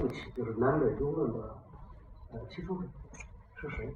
[0.00, 1.54] 问题就是南北中论的
[2.32, 2.88] 呃提出者
[3.56, 3.92] 是谁？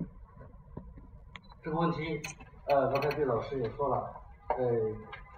[1.63, 2.21] 这个问题，
[2.67, 4.13] 呃，刚才毕老师也说了，
[4.51, 4.67] 呃，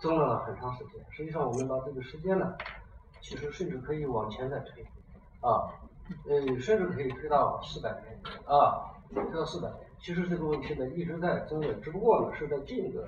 [0.01, 0.95] 争论了很长时间。
[1.11, 2.53] 实际上，我们把这个时间呢，
[3.21, 4.83] 其实甚至可以往前再推，
[5.41, 5.71] 啊，
[6.29, 9.87] 呃，甚至可以推到四百年，啊，推到四百年。
[10.01, 13.07] 其实这个问题呢一直在争论，只不过呢是在近个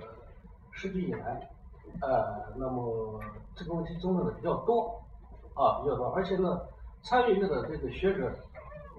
[0.71, 1.51] 世纪以来，
[2.03, 3.21] 呃，那么
[3.57, 5.03] 这个问题争论的比较多，
[5.55, 6.61] 啊，比较多，而且呢。
[7.03, 8.31] 参与的这个学者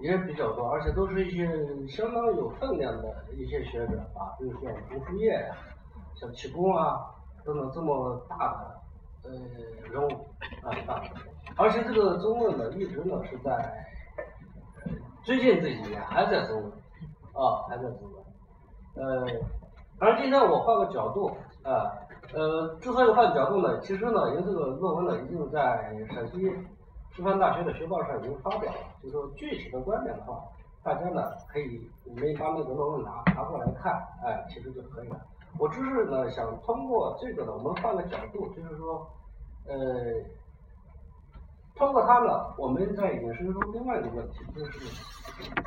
[0.00, 1.46] 也比较多，而且都是一些
[1.86, 5.56] 相当有分量的一些学者啊，比如说吴书业呀、
[6.14, 7.06] 像启功啊
[7.44, 9.30] 等等这么大的呃
[9.90, 10.10] 人物
[10.62, 11.02] 啊啊，
[11.56, 13.86] 而且这个争论呢一直呢是在
[15.22, 16.72] 最近这几年还在争论
[17.34, 18.24] 啊还在争论，
[18.94, 19.26] 呃，
[19.98, 21.30] 而今天我换个角度
[21.62, 21.92] 啊
[22.32, 26.50] 呃，之所以换角度呢，其实呢因为这个论文呢已经在陕西。
[27.20, 30.42] 师范大学的学报上已经发表了，就是说具体的观点的话，
[30.82, 33.92] 大家呢可以没把那个论文拿拿过来看，
[34.24, 35.20] 哎，其实就可以了。
[35.58, 39.06] 我只是呢想通过这个呢，我们换个角度，就是说，
[39.66, 39.76] 呃，
[41.76, 44.72] 通过它呢，我们在引申出另外一个问题，就是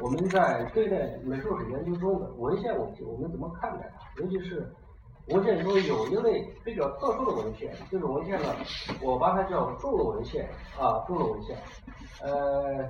[0.02, 4.68] 我们在对待美术史研究中的文献问题，我们怎么看待它，尤其是。
[5.28, 8.54] 文献中有一类比较特殊的文献，这种文献呢，
[9.02, 11.58] 我把它叫著录文献啊，著录文献。
[12.22, 12.86] 呃，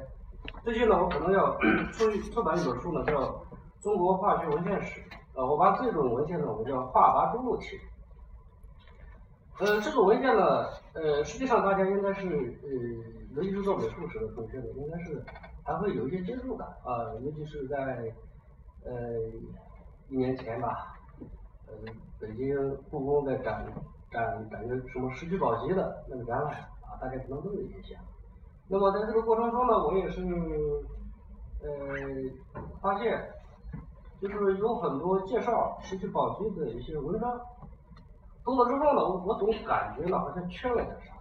[0.63, 1.55] 最近呢，我可能要
[1.91, 3.21] 出出版一本书呢，叫
[3.81, 4.99] 《中国化学文献史》，
[5.35, 7.79] 呃，我把这种文献呢，我们叫化拔著录体。
[9.59, 12.27] 呃，这种文献呢，呃，实际上大家应该是
[12.63, 15.23] 呃，尤其是做美术史的同学呢，应该是
[15.63, 18.11] 还会有一些接触的啊，尤其是在
[18.83, 18.91] 呃
[20.09, 20.97] 一年前吧。
[21.67, 23.65] 嗯，北京故宫在展
[24.11, 27.99] 展展个什么《石渠宝笈》的那个展览啊，大家可能都有印象。
[28.67, 30.21] 那么在这个过程中呢，我也是
[31.61, 31.69] 呃
[32.79, 33.27] 发现，
[34.21, 37.41] 就是有很多介绍《石渠宝笈》的一些文章，
[38.43, 41.13] 读了之后呢，我我总感觉呢好像缺了点啥，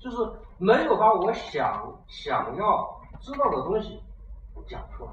[0.00, 0.16] 就是
[0.58, 4.02] 没有把我想想要知道的东西
[4.66, 5.10] 讲出来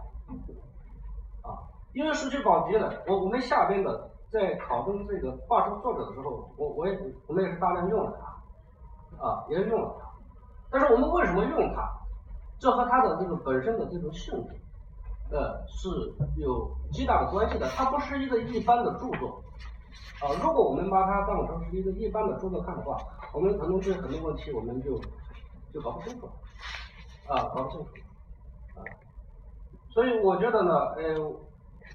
[1.44, 1.60] 啊。
[1.94, 4.10] 因为《石渠宝笈》呢，我我们下边的。
[4.32, 6.98] 在考证这个画书作者的时候，我我也
[7.28, 10.10] 我们也是大量用了它，啊，也用了它。
[10.70, 11.86] 但是我们为什么用它？
[12.58, 14.56] 这和它的这个本身的这种性质，
[15.32, 15.90] 呃，是
[16.38, 17.68] 有极大的关系的。
[17.76, 19.44] 它不是一个一般的著作，
[20.22, 22.98] 啊，如果我们把它当成是一个一般的著作看的话，
[23.34, 24.98] 我们可能对很多问题我们就
[25.74, 26.32] 就搞不清楚了，
[27.28, 27.88] 啊，搞不清楚，
[28.76, 28.86] 啊，
[29.90, 31.51] 所以我觉得呢，呃。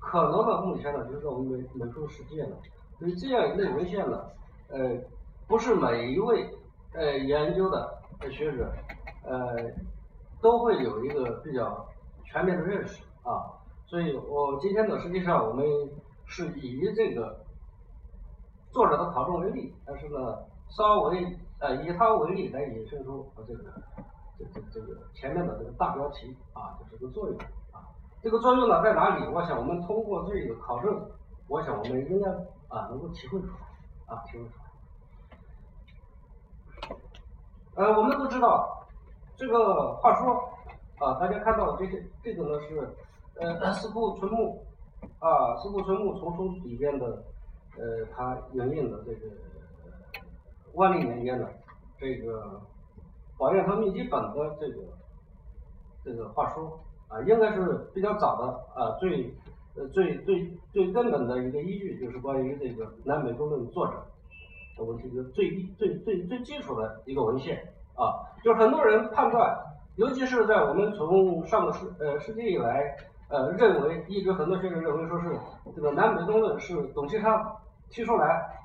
[0.09, 2.57] 可能呢，目前呢，就是我们美美术世界呢，
[3.01, 4.25] 对这样一类文献呢，
[4.69, 4.97] 呃，
[5.49, 6.49] 不是每一位
[6.95, 7.99] 呃研究的
[8.31, 8.73] 学者
[9.25, 9.57] 呃
[10.41, 11.85] 都会有一个比较
[12.25, 13.51] 全面的认识啊，
[13.87, 15.67] 所以我今天呢，实际上我们
[16.25, 17.45] 是以这个
[18.71, 20.39] 作者的考证为例，但是呢，
[20.69, 23.65] 稍微呃以他为例来引申出这个
[24.39, 27.37] 这这这个前面的这个大标题啊，就是个作用。
[28.27, 29.25] 这个作用呢在哪里？
[29.29, 31.09] 我想我们通过这个考证，
[31.47, 32.29] 我想我们应该
[32.67, 33.53] 啊能够体会出来
[34.07, 34.51] 啊体会出
[36.91, 36.97] 来。
[37.77, 38.85] 呃，我们都知道
[39.37, 40.35] 这个话说
[40.99, 42.97] 啊，大家看到这些这个呢是
[43.37, 44.67] 呃四库存木
[45.21, 47.07] 啊四库存木丛书里边的
[47.79, 49.31] 呃他引用的这个
[50.75, 51.49] 万历年间的
[51.97, 52.61] 这个
[53.39, 54.83] 宝验堂秘籍本的这个
[56.03, 56.81] 这个话说。
[57.09, 59.33] 啊，应该是比较早的啊，最
[59.77, 63.93] 呃最最最根本的一个依据就是关于这个南北中论作者
[64.77, 67.57] 的问题，就是最最最最基础的一个文献
[67.95, 69.57] 啊，就是很多人判断，
[69.95, 72.97] 尤其是在我们从上个世呃世纪以来，
[73.29, 75.39] 呃认为一直很多学者认为说是
[75.77, 77.57] 这个南北中论是董其昌
[77.89, 78.65] 提出来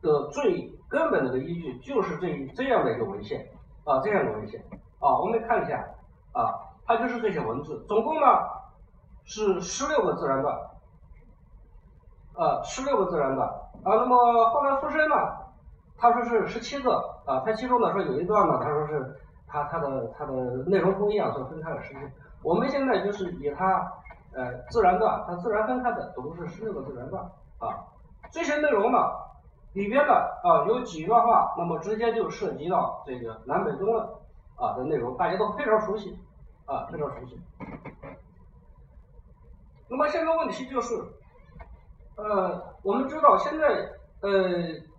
[0.00, 3.48] 的最根本的一个依据，就是这这样的一个文献
[3.82, 4.60] 啊，这样的文献
[5.00, 5.84] 啊，我们看一下
[6.32, 6.67] 啊。
[6.88, 8.26] 它就是这些文字，总共呢
[9.26, 10.58] 是十六个自然段，
[12.34, 13.84] 呃，十六个自然段啊。
[13.84, 15.14] 那么后来复申呢，
[15.98, 17.42] 他说是十七个啊。
[17.44, 20.32] 他其中呢说有一段呢，他说是他他的他的
[20.66, 22.00] 内容不一样，所以分开了十七。
[22.42, 23.92] 我们现在就是以它
[24.32, 27.22] 呃自然段，它自然分开的总共是十六个自然段
[27.58, 27.84] 啊。
[28.32, 28.98] 这些内容呢
[29.74, 34.02] 里边的啊有几段话，那么直接就涉及到这个南北中论
[34.56, 36.18] 啊的内容，大家都非常熟悉。
[36.68, 37.40] 啊，非常熟悉。
[39.88, 40.94] 那么现在问题就是，
[42.16, 44.30] 呃，我们知道现在呃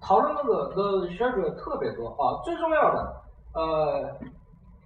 [0.01, 3.21] 讨论这个的学者特别多啊，最重要的
[3.53, 4.17] 呃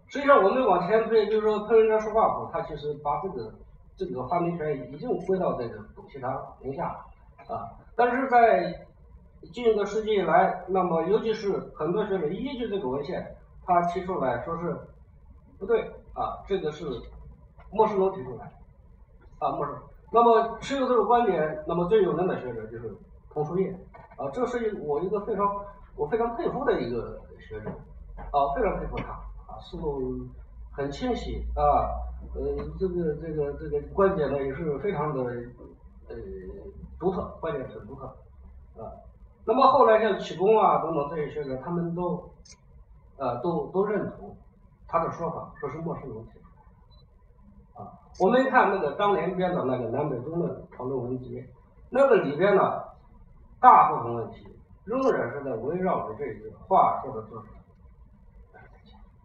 [0.07, 3.53] 实际上我们往前推，就是说彭仁哲书画谱，他其实把这个
[3.95, 6.87] 这个发明权已经归到这个董其昌名下
[7.47, 7.71] 啊。
[7.95, 8.85] 但是在
[9.53, 14.77] 近一个世纪以来，那么尤其是很多学者依据这个文献，他提出来说是
[15.57, 16.85] 不对啊，这个是
[17.71, 18.51] 莫世龙提出来
[19.39, 19.71] 啊，莫世。
[20.11, 22.95] 那么持有这种观点，那么最有名的学者就是
[23.31, 23.71] 彭书业
[24.15, 25.43] 啊，这是我一个非常
[25.95, 27.69] 我非常佩服的一个学者
[28.31, 29.11] 啊，非常佩服他
[29.51, 30.27] 啊，思路
[30.71, 31.89] 很清晰啊，
[32.35, 35.23] 呃，这个这个这个观点呢也是非常的
[36.09, 36.15] 呃
[36.99, 38.05] 独特，观点很独特
[38.77, 38.85] 啊。
[39.45, 42.31] 那么后来像启功啊等等这些学者，他们都
[43.17, 44.37] 呃都都认同
[44.93, 47.89] 他的说法，说是莫世龙提出来啊。
[48.19, 51.43] 我们看那个张连编的那个南北中的讨论文集，
[51.89, 52.83] 那个里边呢，
[53.59, 54.45] 大部分问题
[54.85, 57.47] 仍然是在围绕着这个话说的作者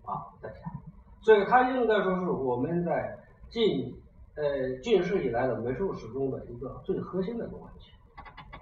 [0.07, 0.59] 啊在讲，
[1.21, 3.19] 所以他应该说是我们在
[3.51, 3.95] 近
[4.37, 7.93] 呃近世以来的美术史中的一个最核心的一个问题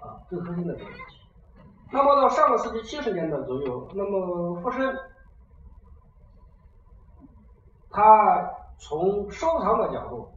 [0.01, 0.99] 啊，最核心的一个问题。
[1.89, 4.93] 那么到上个世纪七十年代左右，那么富申
[7.97, 10.29] 他从收藏的角度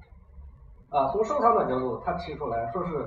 [0.89, 3.07] 啊，从收藏的角度，他提出来说是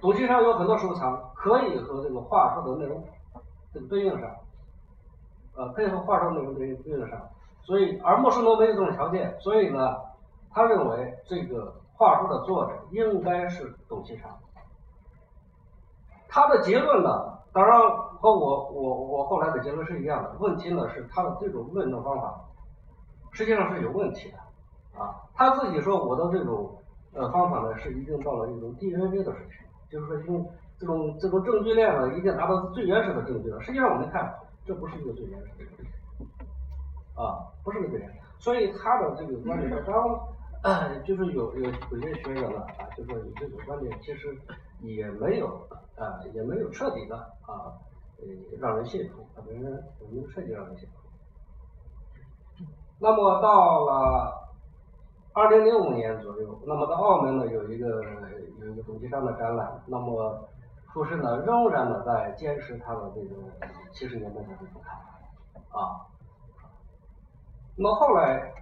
[0.00, 3.02] 董其昌有很多收藏可以和这个画说的内容
[3.74, 4.30] 这个对应上，
[5.56, 7.20] 呃，可以和画说内容对对应上，
[7.62, 9.96] 所以而莫世龙没有这种条件，所以呢，
[10.52, 14.30] 他认为这个画书的作者应该是董其昌。
[16.28, 17.80] 他的结论呢，当然
[18.20, 20.36] 和我我我后来的结论是一样的。
[20.38, 22.44] 问题呢是他的这种论证方法
[23.32, 24.38] 实际上是有问题的
[25.00, 25.14] 啊。
[25.34, 26.76] 他自己说我的这种
[27.12, 33.60] 呃方法呢是已经到了一种 DNA 的水平，就是说用这种这种证据链呢已经达到最原始的证据了。
[33.60, 34.34] 实际上我们看
[34.64, 35.88] 这不是一个最原始的证据
[37.14, 38.18] 啊，不是个最原始。
[38.38, 44.36] 所以他的这个观点当就是有有有些学者呢啊，就说你这种观点其实
[44.80, 45.46] 也没有
[45.96, 47.16] 啊，也没有彻底的
[47.46, 47.72] 啊，
[48.58, 49.60] 让人信服，啊，没有
[50.10, 50.99] 没有彻底让人信服。
[53.00, 54.48] 那么到了
[55.32, 57.88] 二零零五年左右，那么在澳门呢有一个
[58.60, 60.48] 有一个董其昌的展览，那么
[60.92, 63.34] 富士呢仍然呢在坚持他的这个
[63.92, 66.06] 七十年代的这种看法啊。
[67.76, 68.52] 那么后来。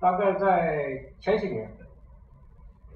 [0.00, 1.70] 大概在前些年，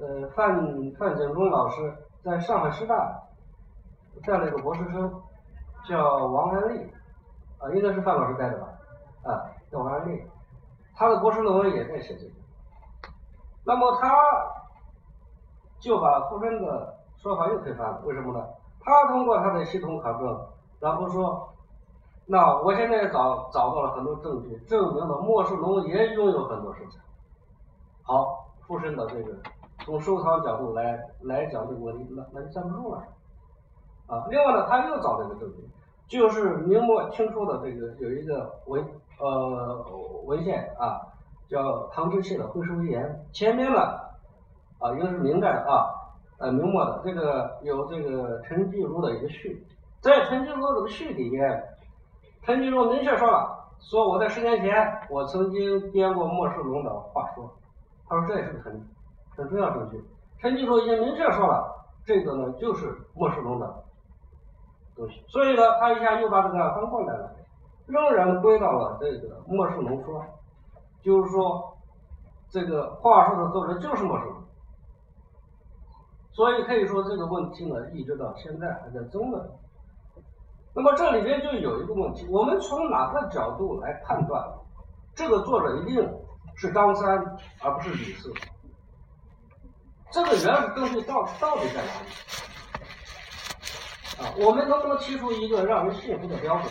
[0.01, 0.57] 呃，范
[0.99, 3.23] 范景中老师在上海师大
[4.27, 5.23] 带了一个博士生，
[5.89, 6.91] 叫王安利，
[7.61, 8.67] 啊，应该是范老师带的吧，
[9.23, 10.21] 啊，叫王安利，
[10.97, 12.33] 他的博士论文也在写这个，
[13.65, 14.09] 那么他
[15.79, 18.45] 就把傅申的说法又推翻了，为什么呢？
[18.81, 20.49] 他通过他的系统考证，
[20.81, 21.53] 然后说。
[22.29, 27.01] 那我现在找找到了很多证据，证明了莫世龙也拥有很多收藏。
[28.03, 29.33] 好，富申的这个
[29.85, 33.01] 从收藏角度来来讲这个问题，那那就站不住了。
[34.09, 35.71] 啊，另外呢，他又找了一个证据，
[36.09, 38.85] 就是明末清初的这个有一个文
[39.19, 39.85] 呃
[40.25, 41.01] 文献啊，
[41.49, 43.81] 叫唐之器的《会书言》，前面呢
[44.79, 45.87] 啊，应该是明代的啊，
[46.39, 49.67] 呃明末的这个有这个陈继儒的一个序，
[50.01, 51.65] 在陈继儒这个序里面。
[52.43, 57.53] 陈继儒明确说了，说我在十年前我曾经编过莫世龙的话说，
[58.09, 58.89] 他说这也是个很
[59.37, 60.05] 很重要证据。
[60.39, 63.83] 陈继儒已经明确说了，这个呢就是莫世龙的
[65.29, 67.31] 所以呢他一下又把这个翻过来了，
[67.87, 70.25] 仍然归到了这个莫世龙说，
[71.03, 71.77] 就是说
[72.49, 74.43] 这个话术的作者就是莫世龙，
[76.33, 79.51] 所以可以说这个问题呢一直到现在还在争论。
[80.75, 84.43] 那么这里边就有一个问题，我们从哪个角度来判断
[85.15, 86.19] 这个作者一定
[86.55, 88.33] 是张三而不是李四？
[90.11, 92.09] 这个原始证据到到底在哪里？
[94.19, 96.71] 啊，我们能不能提出一个让人信服的标准？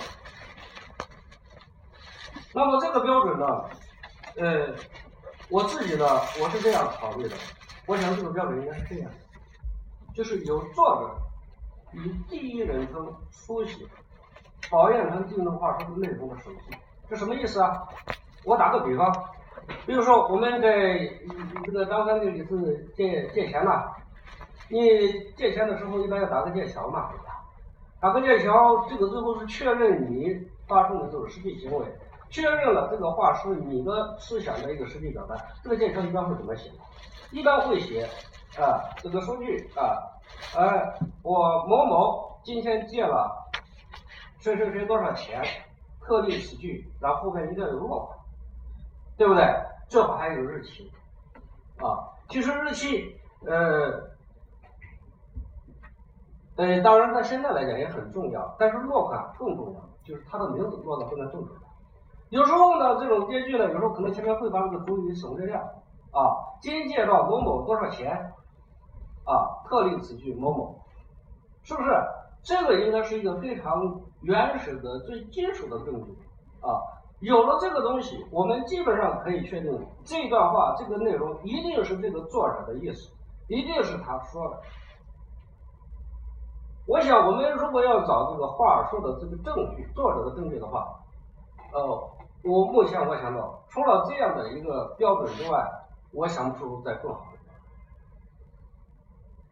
[2.53, 3.45] 那么这个标准呢，
[4.37, 4.73] 呃，
[5.49, 6.05] 我自己呢，
[6.41, 7.35] 我是这样考虑的，
[7.85, 9.11] 我想这个标准应该是这样，
[10.13, 11.21] 就是有作者。
[11.97, 13.85] 以第一人称书写
[14.69, 16.75] 宝验堂镜中画书的内容的手记，
[17.09, 17.87] 这什么意思啊？
[18.43, 19.13] 我打个比方，
[19.85, 20.97] 比如说我们在
[21.63, 23.85] 这个张三给李四借借钱呐，
[24.69, 24.79] 你
[25.37, 27.11] 借钱的时候一般要打个借条嘛，
[28.05, 28.13] 对吧？
[28.13, 31.85] 打个借条，这个最后是确认你发生的这种实际行为，
[32.29, 35.35] 确认了这个话是你的思想的一个实际表达。
[35.63, 36.69] 这个借条一般会怎么写？
[37.31, 38.07] 一般会写
[38.59, 39.97] 啊，这个收据啊。
[40.55, 40.93] 呃，
[41.23, 43.49] 我某某今天借了
[44.39, 45.43] 谁谁谁多少钱，
[46.01, 48.19] 特立此据，然后后面一定要有落款。
[49.17, 49.43] 对不对？
[49.87, 50.91] 最好还有日期
[51.77, 52.13] 啊。
[52.29, 54.09] 其实日期，呃，
[56.57, 61.49] 呃，当然在现在来讲也很重要，但是落款更重要，就是他的名字落的不能正确。
[62.29, 65.59] 有时候呢，这种编剧呢，有时候可能前面会把这个主语省略掉
[66.11, 68.33] 啊，今借到某某多少钱
[69.25, 70.75] 啊，特例此句某某，
[71.63, 71.89] 是不是？
[72.41, 76.11] 这个应该是一个非常原始的、最基础的证据
[76.61, 76.79] 啊。
[77.19, 83.11] 有了这个东西，我们基本上可以确定这段话这个内容一定是这个作者的意思，
[83.47, 84.61] 一定是他说的。
[86.87, 90.99] 我想，我们如果要找这个话说的这个证据，作者的证据的话，
[91.73, 92.09] 呃，
[92.43, 95.65] 我目前我想到，除了这样的一个标准之外，
[96.11, 97.25] 我想不出再更好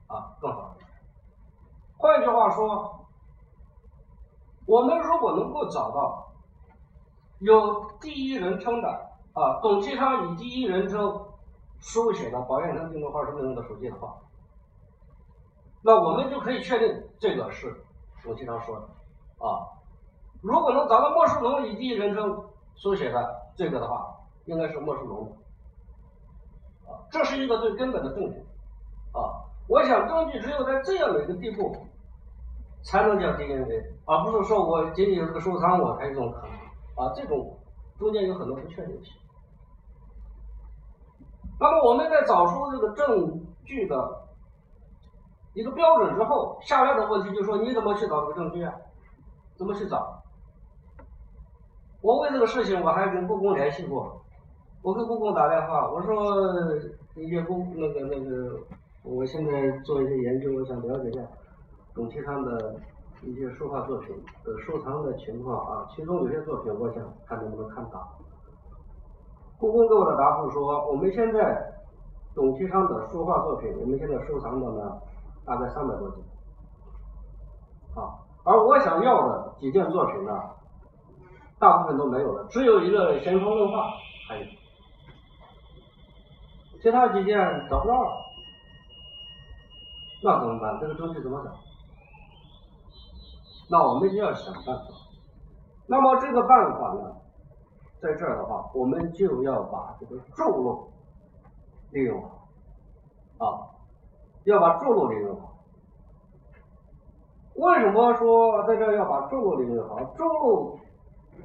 [0.08, 0.86] 的啊，更好的。
[1.98, 3.08] 换句话说，
[4.66, 6.30] 我们如果能够找到。
[7.40, 8.88] 有第一人称的
[9.34, 11.26] 啊，董其昌以第一人称
[11.80, 14.16] 书写的保元城京东号是内容的手机的话，
[15.84, 17.84] 那我们就可以确定这个是
[18.26, 18.86] 我经常说的
[19.46, 19.68] 啊。
[20.42, 25.38] 如果能找到莫世龙以第一人称书写的这个的话，应该是莫世龙
[26.86, 28.40] 啊，这是一个最根本的证据
[29.12, 29.44] 啊。
[29.68, 31.76] 我想证据只有在这样的一个地步，
[32.84, 36.52] 才能叫 DNA，而不是说我仅仅是个收藏我才有这种可能。
[36.96, 37.58] 啊，这种
[37.98, 39.14] 中间有很多不确定性。
[41.60, 44.23] 那么我们在找出这个证据的
[45.54, 48.74] 一个标准之后，下来的问题就是说，你怎么去找这个证据啊？
[49.56, 50.22] 怎么去找？
[52.02, 54.22] 我为这个事情，我还跟故宫联系过，
[54.82, 56.36] 我跟故宫打电话，我说
[57.16, 58.60] 一些故那个那个，
[59.04, 61.22] 我现在做一些研究，我想了解一下
[61.94, 62.76] 董其昌的。
[63.26, 68.06] 一些书画作品的收藏的情况啊，其中有些作品，我想看能不能看到。
[69.58, 71.74] 故宫给我的答复说，我们现在
[72.36, 75.00] 董其昌的书画作品，我们现在收藏的呢，
[75.46, 76.24] 大概三百多件，
[77.96, 80.32] 啊，而我想要的几件作品呢，
[81.60, 83.92] 大部分都没有了，只有一个咸丰问话
[84.28, 84.46] 还有，
[86.82, 87.38] 其他几件
[87.70, 88.12] 找不到了，
[90.24, 90.80] 那怎么办？
[90.80, 91.52] 这个证据怎么找？
[93.70, 94.86] 那我们就要想办法。
[95.88, 97.16] 那么这个办法呢，
[98.02, 100.92] 在这儿的话，我们就要把这个注录
[101.92, 103.60] 利用好啊，
[104.46, 105.54] 要把注录利用好。
[107.56, 110.04] 为什么说在这要把注录利用好？
[110.16, 110.80] 注录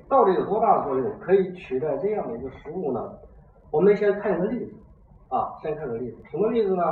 [0.09, 1.19] 到底有多大的作用？
[1.21, 3.19] 可以取代这样的一个实物呢？
[3.71, 4.75] 我们先看一个例子
[5.29, 6.23] 啊，先看个例子。
[6.31, 6.83] 什么例子呢？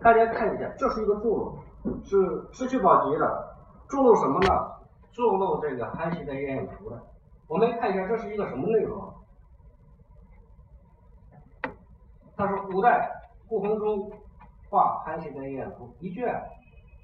[0.00, 1.58] 大家看一下，这是一个注录，
[2.04, 2.16] 是
[2.52, 3.56] 失去宝级的。
[3.88, 4.48] 注录什么呢？
[5.12, 6.98] 注录这个韩熙载夜宴图的。
[7.48, 9.12] 我们看一下，这是一个什么内容？
[12.36, 13.10] 他说，古代
[13.48, 14.10] 顾闳中
[14.68, 16.34] 画韩熙载夜图一卷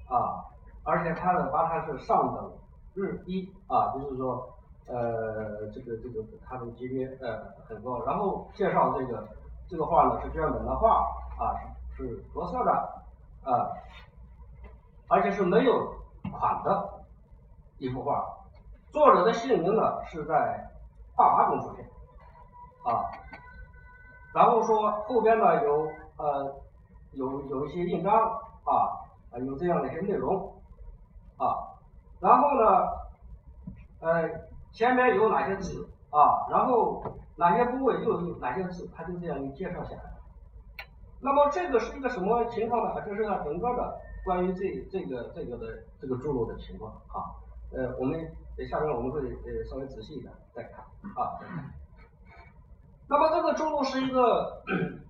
[0.09, 0.45] 啊，
[0.83, 2.51] 而且他呢把它是上等
[2.93, 4.47] 日一啊，就是说
[4.87, 8.03] 呃这个这个它的级别呃很高。
[8.05, 9.27] 然后介绍这个
[9.69, 11.07] 这个画呢是卷本的画
[11.39, 11.53] 啊，
[11.95, 12.71] 是是着色的
[13.43, 13.71] 啊，
[15.07, 15.93] 而且是没有。
[16.31, 16.89] 款的
[17.77, 18.25] 一幅画，
[18.91, 20.69] 作者的姓名呢是在
[21.15, 21.85] 画跋中出现
[22.83, 23.05] 啊，
[24.33, 26.53] 然后说后边呢有呃
[27.15, 28.13] 有有一些印章
[28.63, 30.53] 啊，有这样的一些内容
[31.37, 31.75] 啊，
[32.19, 32.87] 然后呢
[34.01, 34.29] 呃
[34.71, 37.03] 前面有哪些字啊，然后
[37.35, 40.13] 哪些部位又有哪些字，他就这样给介绍下来。
[41.21, 43.01] 那么这个是一个什么情况呢？
[43.05, 43.99] 这是呢整个的。
[44.25, 47.29] 关于这这个这个的这个注录的情况啊，
[47.71, 48.19] 呃，我们
[48.67, 50.79] 下面我们会呃稍微仔细一点再看
[51.13, 51.37] 啊。
[53.07, 54.61] 那么这个注录是一个，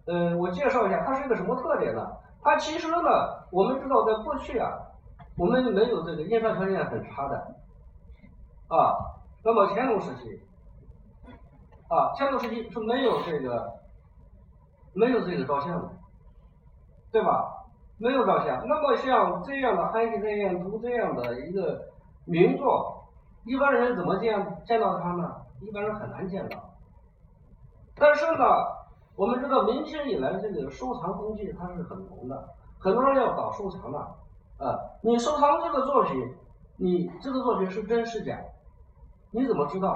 [0.06, 2.06] 呃，我介绍一下，它是一个什么特点呢？
[2.42, 3.10] 它其实呢，
[3.52, 4.70] 我们知道在过去啊，
[5.38, 7.38] 我们没有这个印刷条件很差的
[8.68, 8.94] 啊。
[9.44, 10.42] 那么乾隆时期
[11.88, 13.74] 啊，乾隆时期是没有这个
[14.94, 15.90] 没有这个照相的，
[17.12, 17.52] 对吧？
[17.98, 21.82] 没有照相，那么像这样的《汉熙载宴图》这样的一个
[22.26, 23.08] 名作，
[23.46, 25.34] 一般人怎么见见到它呢？
[25.62, 26.65] 一般人很难见到。
[27.98, 28.44] 但是呢，
[29.16, 32.50] 我们知道明清以来这个收藏风气它是很浓的，
[32.80, 33.98] 很多人要搞收藏的。
[34.58, 36.34] 啊，你收藏这个作品，
[36.78, 38.40] 你这个作品是真是假？
[39.32, 39.94] 你怎么知道？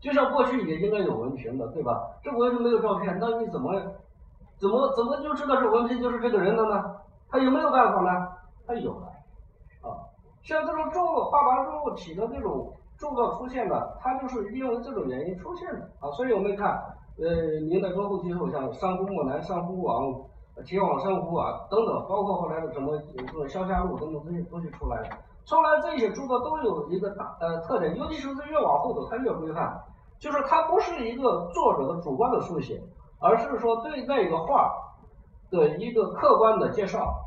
[0.00, 2.10] 就像过去也应该有文凭的，对吧？
[2.22, 3.72] 这文凭没有照片，那你怎么
[4.58, 6.96] 怎么怎么就知道这文凭就是这个人的呢？
[7.30, 8.28] 他有没有办法呢？
[8.66, 9.06] 他有的，
[9.88, 9.96] 啊，
[10.42, 16.10] 像这种注画完之后起的这种著作出现的，它就是因为这种原因出现的啊。
[16.12, 16.82] 所以我们看，
[17.20, 20.14] 呃，明代中后期后，像山湖木兰、山湖王、
[20.64, 25.08] 铁网山湖啊等等，包括后来的什么这种萧家路等等这些东西出来了。
[25.44, 29.82] 出来这些著作都有一个大呃特点，尤其是越往后走，它越规范，
[30.18, 32.80] 就是它不是一个作者的主观的书写，
[33.18, 34.72] 而是说对那个画
[35.50, 37.26] 的一个客观的介绍。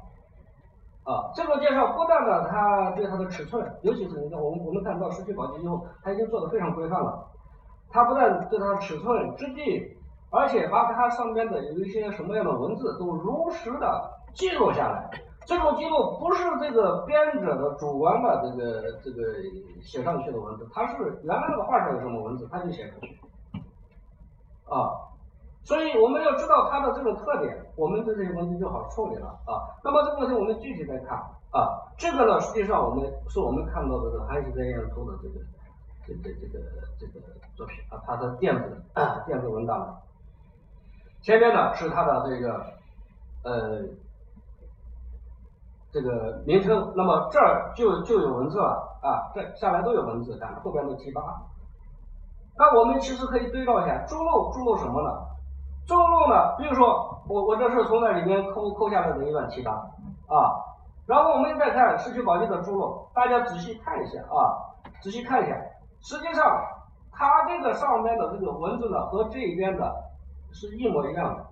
[1.04, 7.28] 啊，这个介绍不但呢，它对它的尺寸，尤其是你看，我们我们看到《石渠宝笈》以后，它已经做的非常规范了。
[7.94, 9.96] 它不但对它的尺寸、质地，
[10.32, 15.10] 而且把它上边的有一些什么样的文字都如实的记录下来。
[15.46, 19.36] 这种记录不是这个编者的主观的这个这个
[19.82, 23.20] 写上去的文字，它是原来那个画上有什么文字，他就写上去。
[24.66, 24.90] 啊，
[25.64, 29.70] 所以我们要知道它的这种特点，我们对这些问题就好处理了啊。
[29.84, 31.18] 那么这个问题我们具体再看
[31.52, 35.36] 啊，这个呢实际上我们是我们看到的这个韩熙载彦出的这个
[36.06, 36.60] 这这这个
[37.00, 37.20] 这个
[37.56, 38.84] 作品啊，它的电子
[39.26, 40.02] 电子文档，
[41.22, 42.66] 前面呢是它的这个
[43.44, 43.82] 呃。
[45.94, 51.22] 这个名称，那么这儿就就有文字了啊，这下来都有文字，看后边的提拔。
[52.58, 55.10] 那我们其实可以对照一下，注录注录什么呢？
[55.86, 60.66] 注录呢，比如说我我这是从那里面抠抠下来的一段提拔啊，
[61.06, 65.56] 然后我们再看《石渠宝笈》的注录，大家仔细看一下啊，仔细看一下，
[66.04, 66.64] 实际上
[67.12, 70.12] 它这个上面的这个文字呢和这边的
[70.52, 71.48] 是一模一样的，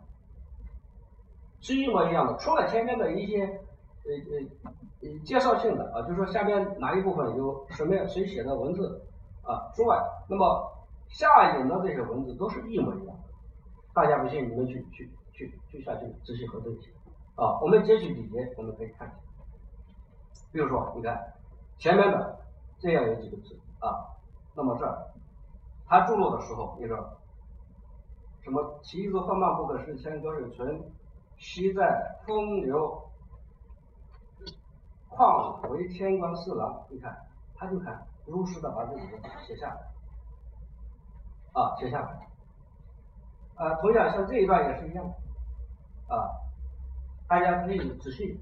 [1.61, 3.59] 是一模一样的，除了前面的一些。
[4.03, 8.99] 呃呃呃，介绍性的啊，就是说下面哪一部分有什么谁写的文字
[9.43, 9.95] 啊之外，
[10.27, 10.71] 那么
[11.07, 13.23] 下引的这些文字都是一模一样的。
[13.93, 16.89] 大家不信，你们去去去去下去仔细核对一下
[17.35, 17.59] 啊。
[17.61, 19.17] 我们截取几节，我们可以看一下。
[20.51, 21.33] 比如说，你看
[21.77, 22.39] 前面的
[22.79, 24.17] 这样有几个字啊，
[24.53, 25.11] 那么这儿
[25.87, 27.17] 他注录的时候，你说
[28.43, 30.91] 什么“其字缓慢不可视，千歌水存，
[31.37, 33.07] 昔在风流”。
[35.13, 37.13] 况为天官侍郎，你看，
[37.55, 39.91] 他就看如实的把这几个字写下来，
[41.51, 42.29] 啊，写下来，
[43.55, 45.05] 啊，同样像这一段也是一样，
[46.07, 46.31] 啊，
[47.27, 48.39] 大家可以仔细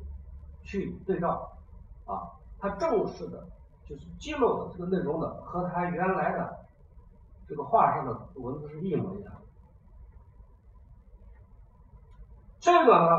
[0.62, 1.58] 去对照，
[2.06, 3.48] 啊，他正式的，
[3.90, 6.60] 就是记录的这个内容的和他原来的
[7.48, 9.42] 这个画上的文字是一模一样的，
[12.60, 13.18] 这个呢，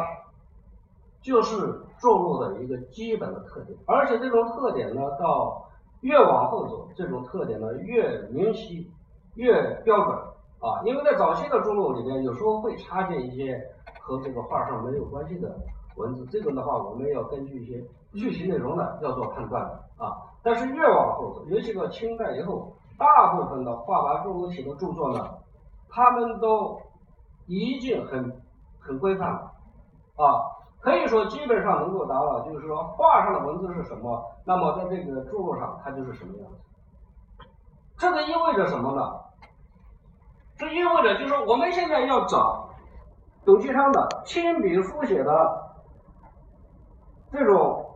[1.21, 1.83] 就是。
[2.01, 5.69] 注录的一个基本的特点，而且这种特点呢，到
[6.01, 8.91] 越往后走，这种特点呢越明晰、
[9.35, 10.17] 越标准
[10.61, 10.81] 啊。
[10.87, 13.63] 因为在早期的注录里面，有时候会插进一些
[14.01, 15.55] 和这个画上没有关系的
[15.97, 19.71] 文字，这个的话，我们要根据一些具体内容呢要做判断。
[20.43, 25.29] 但是越往后走，尤其到清代以后，大部分的画跋注录体的著作呢，
[25.89, 26.81] 他们都
[27.47, 28.43] 已经很
[28.79, 29.53] 很规范了
[30.17, 30.57] 啊。
[30.81, 36.59] 可以说基本上能够达到，就是说画上的文字是什么，那么在这个注录上它就是什么样子。
[37.99, 39.21] 这个意味着什么呢？
[40.57, 42.69] 这意味着就是说我们现在要找
[43.45, 45.75] 董其昌的亲笔书写的
[47.31, 47.95] 这种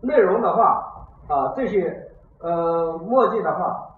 [0.00, 0.87] 内容的话
[1.28, 2.10] 啊，这些
[2.40, 3.94] 呃墨迹的话，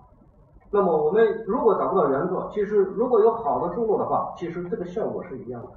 [0.70, 5.68] 那么我们如果找不到原作，其实如果有好的著作的话，其实这个效果是一样的，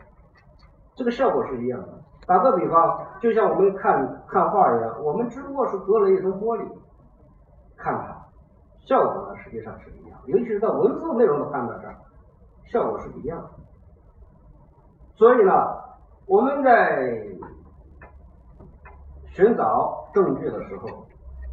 [0.96, 1.88] 这个效果是一样的。
[2.26, 6.66] 打个比方，就像我们看看画一样，我们只不过是隔了一层玻璃
[7.78, 8.26] 看它，
[8.88, 11.94] 效果呢实际上是一样，尤其是在文字内容的判断上，
[12.72, 13.50] 效果是一样的。
[15.16, 15.52] 所以呢，
[16.26, 17.28] 我们在
[19.26, 21.06] 寻找证据的时候，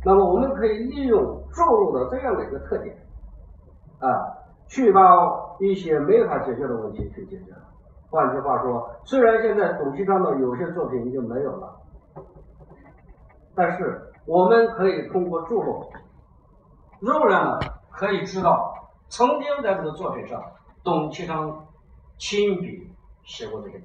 [0.05, 1.21] 那么我们可以利用
[1.53, 2.97] 注录的这样的一个特点
[3.99, 4.09] 啊，
[4.67, 5.01] 去把
[5.59, 7.53] 一些没法解决的问题去解决。
[8.09, 11.77] 换句话说，虽然现在董其昌的有些作品已经没有了，
[13.55, 15.85] 但是我们可以通过注录，
[17.01, 17.59] 仍然呢
[17.91, 18.75] 可以知道
[19.09, 20.43] 曾经在这个作品上，
[20.83, 21.67] 董其昌
[22.17, 22.91] 亲笔
[23.23, 23.79] 写过这个。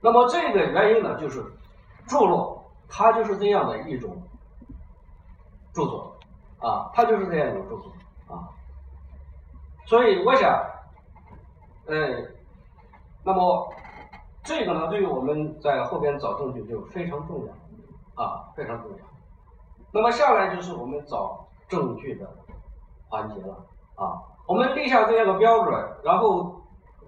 [0.00, 1.42] 那么这个原因呢，就是
[2.06, 2.55] 注录，
[2.88, 4.22] 它就是这样的一种
[5.72, 6.16] 著作
[6.58, 7.92] 啊，它就是这样一种著作
[8.26, 8.48] 啊。
[9.86, 10.64] 所以我想。
[11.88, 11.94] 哎，
[13.22, 13.72] 那么
[14.42, 17.52] 这个呢，对于我们在后边找证据就非常重要
[18.20, 18.96] 啊，非常重要。
[19.92, 22.28] 那么下来就是我们找证据的
[23.08, 23.54] 环节了
[23.94, 24.20] 啊。
[24.48, 26.60] 我们立下这样的标准，然后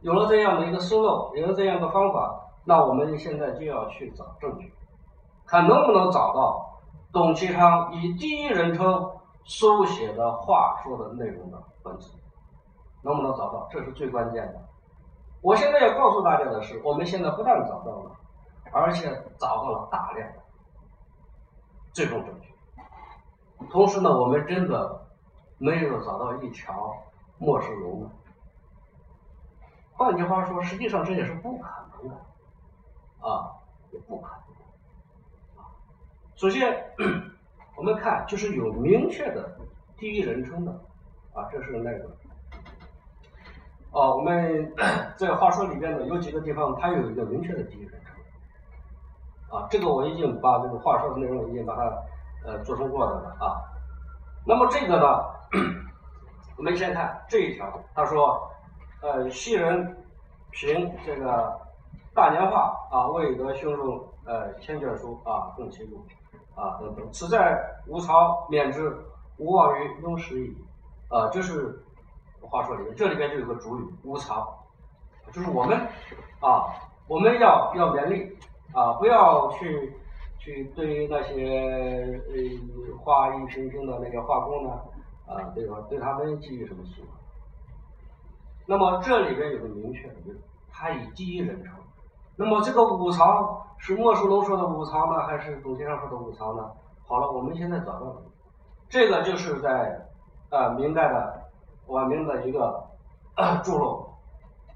[0.02, 4.72] 有了这样的一个思路，有了这样的方法，那我们现在就要去找证据，
[5.48, 6.78] 看能不能找到
[7.10, 9.10] 董其昌以第一人称
[9.44, 12.12] 书写的话说的内容的文字，
[13.02, 13.66] 能不能找到？
[13.70, 14.60] 这是最关键的。
[15.40, 18.10] 我现在要告诉大家的是，我们现在不但找到了，
[18.72, 19.08] 而且
[19.38, 20.38] 找到了大量的
[21.92, 22.52] 最终证据。
[23.70, 25.06] 同时呢，我们真的
[25.56, 26.94] 没有找到一条
[27.38, 28.10] 末世龙。
[29.94, 31.68] 换句话说，实际上这也是不可
[32.02, 32.16] 能的，
[33.26, 33.56] 啊，
[33.90, 34.47] 也不可能。
[36.38, 36.82] 首先。
[37.76, 39.56] 我们看，就是有明确的
[39.96, 40.72] 第一人称的，
[41.32, 42.10] 啊，这是那个，
[43.92, 44.72] 哦，我们
[45.14, 51.82] 在话说里边呢，有几个地方它有一个明确的第一人称，啊，这个我已经把这个话说的内容已经把它
[52.44, 53.62] 呃做成过的了啊。
[54.44, 55.24] 那么这个呢，
[56.56, 58.50] 我们先看这一条，他说，
[59.02, 59.96] 呃，昔人
[60.50, 61.56] 凭这个
[62.12, 66.04] 大年画啊，未得胸中呃千卷书啊，共其录。
[66.58, 68.92] 啊，等等，此在无曹免之，
[69.36, 70.56] 无往于庸时矣。
[71.08, 71.82] 啊，就是
[72.42, 74.66] 话说里面，这里边就有个主语无曹，
[75.32, 75.74] 就是我们
[76.38, 76.68] 啊，
[77.06, 78.36] 我们要要勉励
[78.74, 79.94] 啊，不要去
[80.38, 84.70] 去对于那些呃画艺平平的那个画工呢
[85.26, 85.80] 啊，对吧？
[85.88, 87.10] 对他们给予什么希望？
[88.66, 90.38] 那么这里边有个明确的，就是
[90.70, 91.74] 他以第一人称。
[92.40, 96.70] 那么这个五常是莫世龙说的五常呢，还是董先生说的五常呢？
[97.04, 98.22] 好了，我们现在找到了，
[98.88, 100.08] 这个就是在
[100.50, 101.50] 呃明代的
[101.86, 102.88] 晚明的一个
[103.64, 104.08] 著录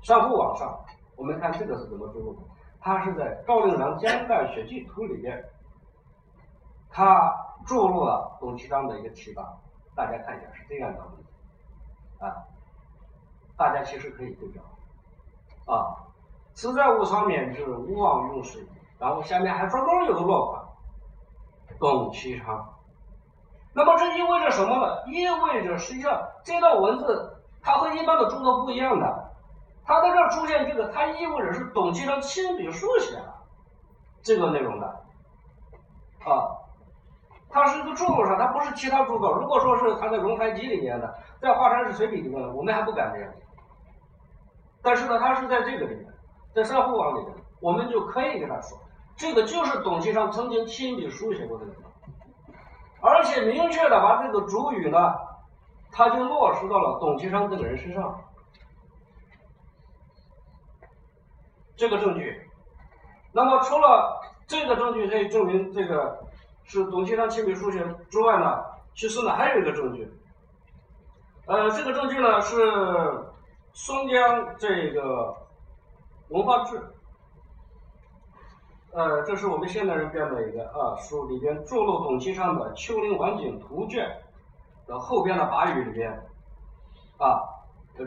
[0.05, 0.77] 《山湖网》上，
[1.15, 2.41] 我们看这个是怎么著录的？
[2.81, 5.45] 它是在赵令良《江干血记图》里边，
[6.91, 7.33] 他
[7.65, 9.47] 著录了董其昌的一个提纲，
[9.95, 12.43] 大家看一下是这样的啊，
[13.57, 14.61] 大家其实可以对照
[15.73, 16.11] 啊。
[16.55, 18.67] 此在无常免之，无往用时。
[18.99, 20.63] 然后下面还专门有个落款，
[21.81, 22.69] 董其昌。
[23.75, 25.03] 那么这意味着什么呢？
[25.07, 29.33] 意味着实际上这段文字它和一般的著作不一样的，
[29.85, 33.35] 它在这出现这个，它意味着是董其昌亲笔书写的
[34.23, 36.47] 这个内容的啊。
[37.51, 39.33] 它是一个著作上，它不是其他著作。
[39.33, 43.33] 如果说是他在《龙台集》里面的，在《华山市随笔》里面的，我们还不敢这样。
[44.81, 46.07] 但是呢，它是在这个里面。
[46.55, 48.79] 在山湖网里面，我们就可以跟他说，
[49.17, 51.65] 这个就是董其昌曾经亲笔书写过的，
[53.01, 55.15] 而且明确的把这个主语呢，
[55.91, 58.23] 他就落实到了董其昌这个人身上。
[61.75, 62.51] 这个证据，
[63.33, 66.23] 那么除了这个证据可以证明这个
[66.65, 68.63] 是董其昌亲笔书写之外呢，
[68.95, 70.07] 其实呢还有一个证据，
[71.47, 72.57] 呃，这个证据呢是
[73.73, 75.35] 松江这个。
[76.33, 76.81] 文化志，
[78.93, 84.09] 呃，这是我们现代人编的一个啊书，里边著录董其昌的《丘陵晚景图卷》
[84.89, 86.11] 的后边的跋语里边，
[87.19, 87.39] 啊，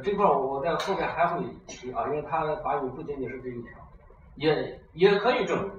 [0.03, 3.71] 这块我在后边还会提啊，因为它跋语不仅仅是这一条，
[4.37, 5.71] 也也可以证明，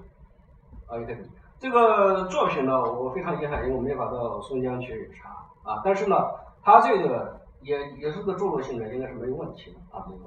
[0.87, 1.31] 啊，也可以。
[1.59, 5.31] 这个作品呢，我非常遗憾，因为我没法到松江去查
[5.69, 6.17] 啊，但是呢，
[6.63, 10.23] 它这个也也是个著录性的，应该是没有问题的啊，没有。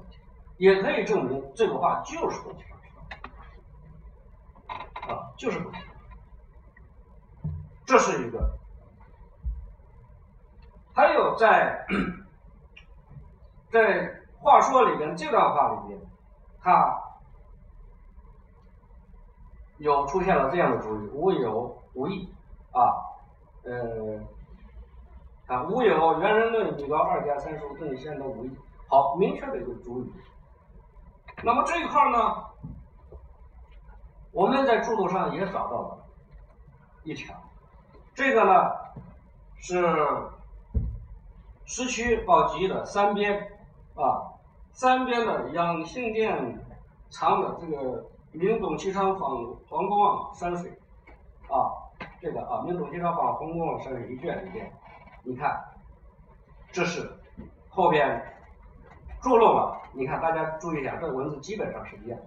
[0.60, 2.93] 也可以证明这个话就是董其昌说
[5.08, 5.88] 的，啊，就是董其昌，
[7.86, 8.58] 这是一个。
[10.93, 11.86] 还有在
[13.72, 16.02] 在话说里边这段话里边，
[16.60, 17.02] 他
[19.78, 22.30] 有出现了这样的主语，无有无义
[22.74, 22.82] 啊，
[23.63, 24.19] 呃，
[25.48, 28.52] 啊，无有原人论比高二加三数更显得无义，
[28.89, 30.12] 好，明确的一个主语。
[31.41, 32.43] 那么这一块呢，
[34.32, 36.06] 我们在著作上也找到了
[37.04, 37.34] 一条，
[38.13, 38.71] 这个呢
[39.58, 39.82] 是
[41.65, 43.41] 《石渠宝笈》的三边
[43.95, 44.36] 啊，
[44.73, 46.60] 三边的养性殿
[47.10, 49.30] 藏的这个明董其昌访
[49.69, 50.69] 黄公望山水
[51.47, 51.71] 啊，
[52.19, 54.69] 这个啊明董其昌访黄公望山水一卷里边，
[55.23, 55.58] 你看，
[56.71, 57.10] 这是
[57.69, 58.36] 后边。
[59.21, 62.25] 注录了，你看大家注意一下，这个文字基本上是一样的，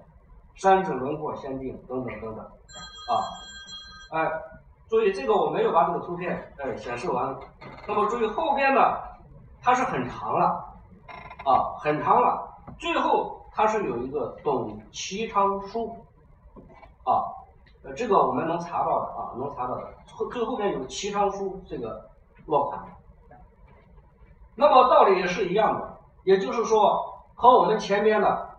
[0.54, 3.12] 山水轮廓先定等等等等，啊，
[4.12, 4.30] 哎，
[4.90, 7.34] 注意这个我没有把这个图片哎显示完，
[7.86, 8.80] 那么注意后边呢，
[9.62, 10.46] 它是很长了，
[11.44, 12.46] 啊，很长了，
[12.78, 15.96] 最后它是有一个董其昌书，
[17.04, 17.24] 啊，
[17.84, 22.10] 呃，这个我们能查到的啊，能查到的，后最后边有个其昌书这个
[22.44, 22.84] 落款，
[24.54, 25.91] 那么道理也是一样的。
[26.24, 28.56] 也就是说，和我们前面的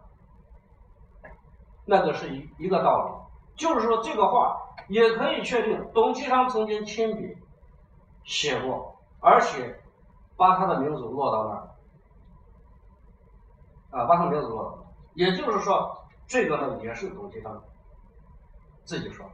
[1.85, 3.11] 那个是一一个道理，
[3.55, 7.37] 就是说这个话也可以确定董其昌曾经亲笔
[8.23, 9.81] 写过而且
[10.35, 11.75] 把他的名字落到
[13.91, 17.63] 那，啊，把他名字落到，也就是说，这个呢也是董其昌
[18.83, 19.25] 自己说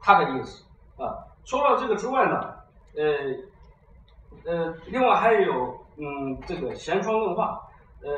[0.00, 0.64] 他的意思。
[0.96, 1.26] 啊。
[1.44, 2.54] 除了这个之外呢，
[2.94, 3.04] 呃
[4.44, 7.60] 呃，另外还有嗯这个闲窗论话，
[8.02, 8.08] 呃，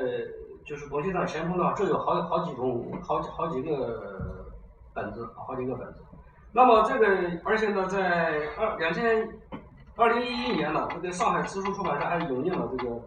[0.65, 4.47] 就是董其昌闲窗的话，这有好好几种，好几好几个
[4.93, 6.05] 本子，好几个本子。
[6.53, 7.07] 那么这个，
[7.45, 9.29] 而且呢，在二两千
[9.97, 13.01] 二零一一年呢，这个上海辞书出版社还引进了这个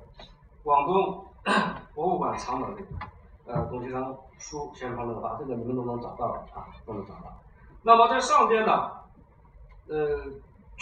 [0.64, 1.26] 广东
[1.94, 2.90] 博物馆藏的这个
[3.46, 7.32] 呃董其昌书《闲窗论话》，这个你们都能找到啊，都能找到。
[7.84, 8.92] 那么在上边呢，
[9.90, 10.24] 呃，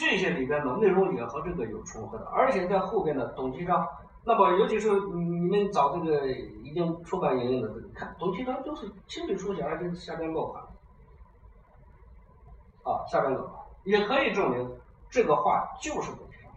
[0.01, 3.87] 这些里边的内容也和这个有重合的，而且在后边的董其昌，
[4.25, 10.63] 那么尤其是你们找这个已经出版引用的，这个看董其昌就是亲笔书写，而且下边落款。
[12.83, 14.75] 啊，下边落款也可以证明
[15.07, 16.51] 这个话就是董其昌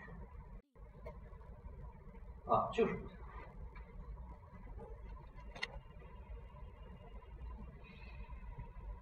[2.46, 2.98] 说的，啊，就是。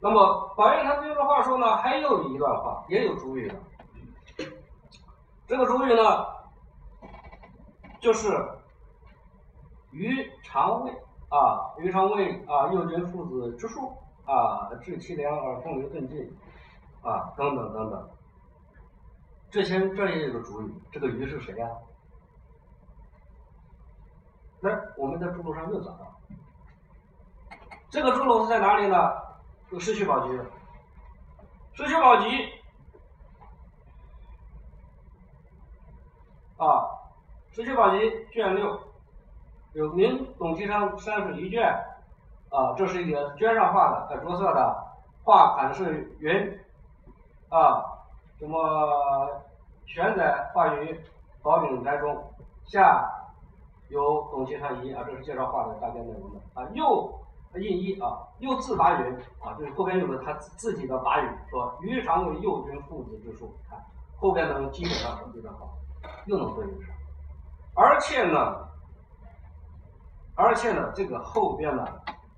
[0.00, 3.54] 那么宝应他这个话说呢，还有一段话也有主语的，
[5.52, 6.26] 这个主语呢，
[8.00, 8.26] 就是
[9.90, 10.90] 于常尉
[11.28, 16.34] 啊，于常尉啊，右军父子之术啊，至其良而风流顿尽。
[17.02, 18.10] 啊，等等等等，
[19.50, 21.68] 之前这也有个主语，这个余是谁呀？
[24.60, 26.18] 来，我们在注录上又找到，
[27.90, 28.96] 这个注录是在哪里呢？
[29.68, 30.30] 有《石渠宝笈》，
[31.74, 32.20] 《石渠宝笈》
[36.62, 36.86] 啊，
[37.54, 37.98] 《石渠宝笈》
[38.30, 38.78] 卷六，
[39.72, 41.68] 有明董其昌山水一卷
[42.50, 44.86] 啊，这是一个绢上画的，带着色的，
[45.24, 46.58] 画款是云。
[47.48, 47.82] 啊，
[48.38, 49.28] 什么
[49.86, 50.98] 玄载画于
[51.42, 52.16] 宝鼎台中，
[52.64, 53.10] 下
[53.88, 56.66] 有董其昌一啊，这是介绍画的大概内容的啊。
[56.74, 57.12] 右
[57.56, 63.78] 印一啊，右自答云啊，就是后边有的他自己的法语，说余常为右军父子之术，看
[64.16, 65.66] 后边能基本上是这段话，
[66.26, 66.94] 又能对应上，
[67.74, 68.68] 而且呢，
[70.34, 71.86] 而且呢，这个后边呢，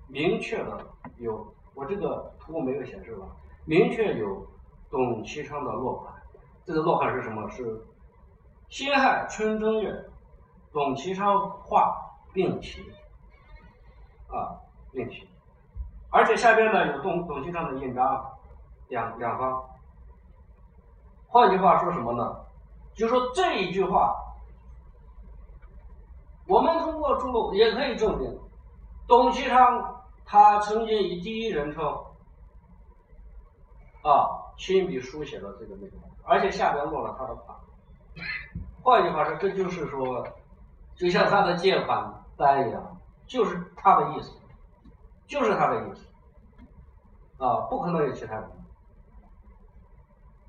[0.07, 0.79] 明确的
[1.17, 3.25] 有，我这个图没有显示吧，
[3.65, 4.45] 明确有。
[4.87, 6.13] 董其昌的落款，
[6.63, 7.49] 这个落款是什么？
[7.49, 7.83] 是
[8.69, 10.05] 辛亥春正月，
[10.71, 11.99] 董其昌画
[12.31, 12.93] 并题，
[14.29, 14.55] 啊，
[14.93, 15.27] 并题，
[16.11, 18.31] 而且下边呢有董董其昌的印章，
[18.87, 19.69] 两两方。
[21.27, 22.44] 换句话说什么呢？
[22.95, 24.15] 就说这一句话，
[26.47, 28.39] 我们通过注也可以证明，
[29.07, 31.85] 董其昌他曾经以第一人称，
[34.01, 34.41] 啊。
[34.57, 37.57] 亲笔书写了这个内容，而且下边落了他的款。
[38.81, 40.25] 换句话说，这就是说，
[40.95, 44.31] 就像他的借款单一样，就是他的意思，
[45.27, 46.07] 就是他的意思，
[47.37, 48.49] 啊，不可能有其他人。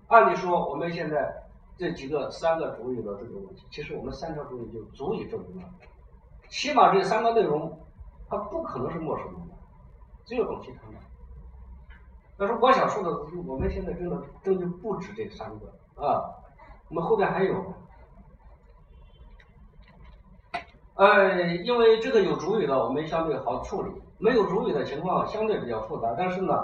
[0.06, 1.45] 按理说，我们现在
[1.76, 5.68] 这几个三个主语的这个问题，其实我们三条主语就足以证明了，
[6.48, 7.78] 起码这三个内容，
[8.28, 9.54] 它不可能是陌生的，
[10.24, 10.98] 只有董其昌的。
[12.38, 15.66] 但是我想说的是，我们现在真的证据不止这三个
[16.02, 16.24] 啊，
[16.88, 17.74] 我们后边还有。
[20.94, 26.14] 呃，因为这个有主语的，我们相对好处理；没有主语的情况相对比较复杂。
[26.16, 26.54] 但是呢，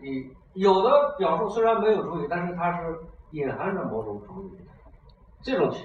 [0.00, 4.58] 你有的表述虽然没有主语，但是它是隐含着某种主义，
[5.42, 5.84] 这种情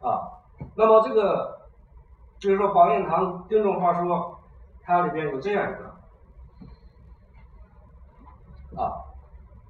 [0.00, 0.28] 况啊。
[0.74, 1.68] 那么这个，
[2.40, 4.38] 比如说宝应堂丁仲话说，
[4.82, 5.92] 它里边有这样一个。
[8.74, 9.04] 啊，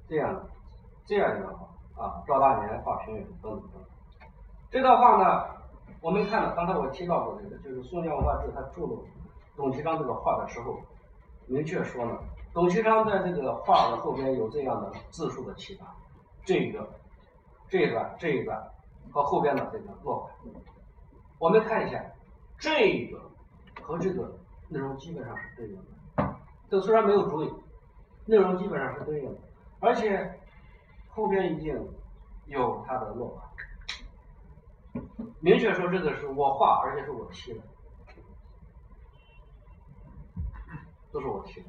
[0.07, 0.47] 这样，
[1.05, 1.67] 这样一段话
[2.01, 3.81] 啊，赵大年画平原等等等。
[4.71, 5.45] 这段话呢，
[5.99, 9.05] 我们看了，刚才我提到过这个，就是宋江文化志他注
[9.57, 10.79] 董其昌这个画的时候，
[11.47, 12.17] 明确说了，
[12.53, 15.85] 董其昌在这个画的后边有这样的字数的启发，
[16.45, 16.89] 这个
[17.67, 18.71] 这一段这一段
[19.11, 20.33] 和后边的这个落款，
[21.39, 22.03] 我们看一下，
[22.57, 23.21] 这个
[23.81, 24.37] 和这个
[24.69, 25.75] 内容基本上是对应
[26.15, 26.35] 的，
[26.69, 27.53] 这虽然没有主语。
[28.25, 29.37] 内容基本上是对应的，
[29.81, 30.39] 而且
[31.09, 31.77] 后边已经
[32.45, 35.03] 有它的落款，
[35.41, 37.61] 明确说这个是我画，而且是我提的，
[41.11, 41.67] 都是我提的。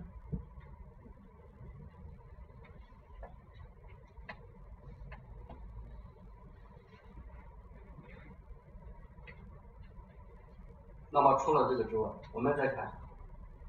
[11.15, 12.93] 那么除了这个之外，我们再看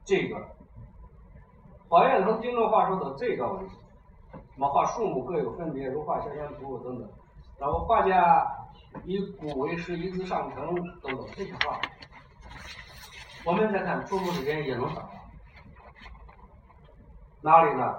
[0.04, 0.36] 这个。
[1.88, 3.76] 宝应堂经络画说的这问题，
[4.32, 7.08] 什么画树木各有分别，如画香香图等等。
[7.60, 8.44] 然后画家
[9.04, 11.80] 以古为师，一字上承等等这些话，
[13.46, 15.12] 我们再看出入里边也能找到。
[17.42, 17.84] 哪里呢？《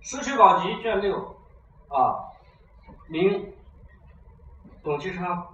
[0.00, 1.14] 石渠宝笈》卷六
[1.88, 2.24] 啊，
[3.06, 3.52] 明
[4.82, 5.46] 董其昌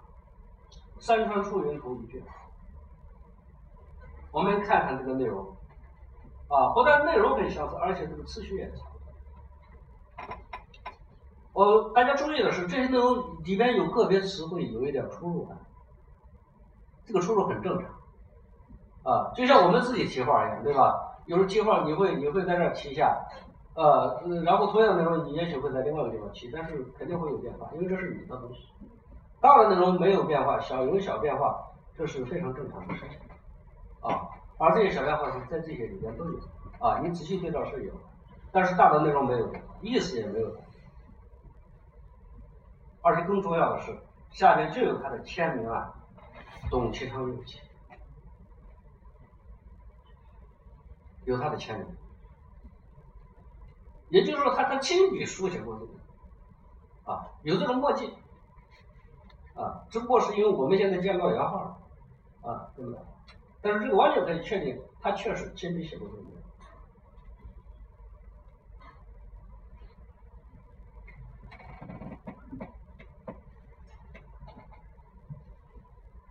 [1.05, 2.23] 《山川出云图》一卷。
[4.37, 5.43] 我们看看这个内容
[6.49, 8.99] 啊，不但内容很相似，而且这个次序也差不
[11.55, 11.65] 多。
[11.65, 15.49] 我大家注意的是，这些内容里边有个别词汇有一点出入，
[17.07, 17.89] 这个出入很正常
[19.11, 21.17] 啊，就像我们自己提画一样，对吧？
[21.25, 23.17] 有时候提画你会你会在这儿提一下。
[23.75, 28.69] 呃，然后同样的内容你也许会在另外一个地方提，但是肯定会有变化，因为这是你的东西。
[29.41, 31.57] 大的内容没有变化，小有小变化，
[31.97, 33.19] 这是非常正常的事情
[34.09, 34.29] 啊。
[34.59, 36.39] 而这些小变化是在这些里边都有
[36.79, 37.93] 啊，你仔细对照是有，
[38.51, 40.57] 但是大的内容没有，意思也没有。
[43.03, 43.97] 而且更重要的是，
[44.31, 45.95] 下面就有他的签名啊，
[46.71, 47.63] 董其昌有签，
[51.25, 51.87] 有他的签名。
[54.09, 58.13] 也就是说，他他亲笔书写过这个，啊，有这种墨迹，
[59.55, 61.79] 啊，只不过是因为我们现在见不到原画，
[62.43, 63.01] 啊，对不对？
[63.67, 66.23] 但是这个完全可以确定，他确实亲笔写过这个。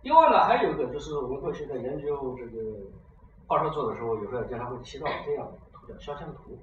[0.02, 2.90] 另外呢，还有一个就是我们过去在研究这个
[3.46, 6.56] 画册做的时候，有时候经常会提到这样的图，叫肖像图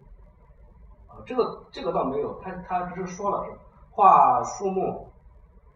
[1.08, 1.22] 啊。
[1.26, 3.52] 这个这个倒没有，他他只是说了是
[3.92, 5.13] 画树木，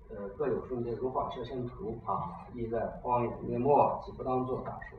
[0.09, 4.95] 呃，各有分别如画肖像图啊，意在荒野灭没，即不当做大树，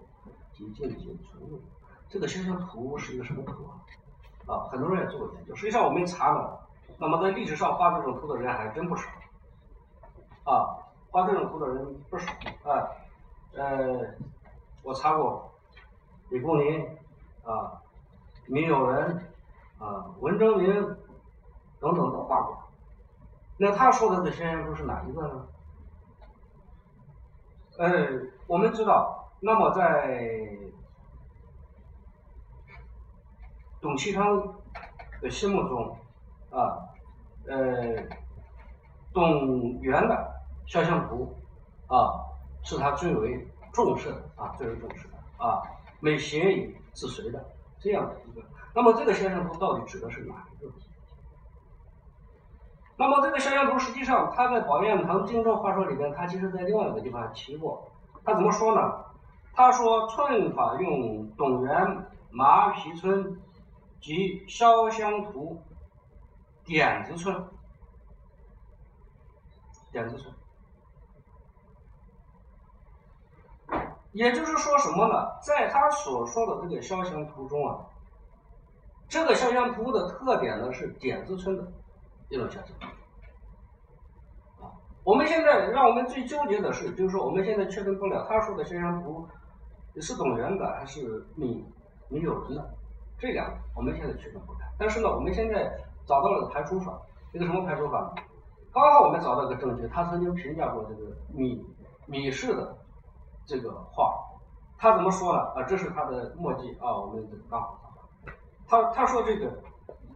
[0.53, 1.61] 即静静存入。
[2.09, 3.81] 这个肖像图是一个什么图啊？
[4.47, 5.55] 啊，很多人也做过研究。
[5.55, 6.61] 实际上我们查了，
[6.99, 9.09] 那么在历史上画这种图的人还真不少，
[10.45, 10.79] 啊，
[11.11, 12.33] 画这种图的人不少
[12.65, 12.89] 啊。
[13.55, 14.15] 呃，
[14.83, 15.51] 我查过
[16.31, 16.87] 李公麟
[17.45, 17.81] 啊，
[18.47, 19.25] 米友仁。
[19.79, 20.75] 啊，文征明
[21.79, 22.59] 等等都画过，
[23.61, 25.47] 那他说的这些人都是哪一个呢？
[27.77, 28.09] 呃，
[28.47, 30.57] 我们知道，那么在
[33.81, 34.55] 董其昌
[35.21, 35.97] 的心目中，
[36.51, 36.79] 啊，
[37.49, 38.05] 呃，
[39.13, 40.35] 董源的
[40.67, 41.37] 肖像图
[41.89, 42.11] 啊，
[42.63, 45.63] 是他最为重视的啊，最为重视的啊，
[46.01, 47.45] 美协以自随的
[47.81, 48.43] 这样的一个。
[48.75, 50.73] 那么这个肖像图到底指的是哪一个？
[52.99, 57.91] 那么这个肖像图实际上，他在宝燕堂精装画说里边，他其实在另外一个地方提过。
[58.25, 58.81] 他怎么说呢？
[59.55, 63.41] 他说寸法用董源麻皮村
[64.01, 65.63] 及肖湘图
[66.65, 67.49] 点子寸，
[69.93, 70.35] 点子寸。
[74.13, 75.39] 也就是说什么呢？
[75.41, 77.79] 在他所说的这个肖像图中啊。
[79.09, 81.73] 这个肖像图的特点呢是点子村的
[82.31, 82.87] 一种肖像图
[84.63, 84.73] 啊。
[85.05, 89.27] 我们现在让我们最纠结的是，就是说我们现在确定不了他说的肖像图
[90.01, 91.65] 是董源的还是米
[92.09, 92.71] 米友仁的，
[93.19, 94.59] 这两个我们现在确定不了。
[94.79, 95.69] 但是呢，我们现在
[96.07, 96.97] 找到了排除法，
[97.33, 98.23] 一个什么排除法呢？
[98.73, 101.67] 刚好我们找到一个证据，他曾经评价过这个米
[102.07, 102.77] 米氏的
[103.45, 104.15] 这个画，
[104.77, 105.41] 他怎么说呢？
[105.57, 107.81] 啊，这是他的墨迹啊，我们刚好。
[108.69, 109.51] 他他说这个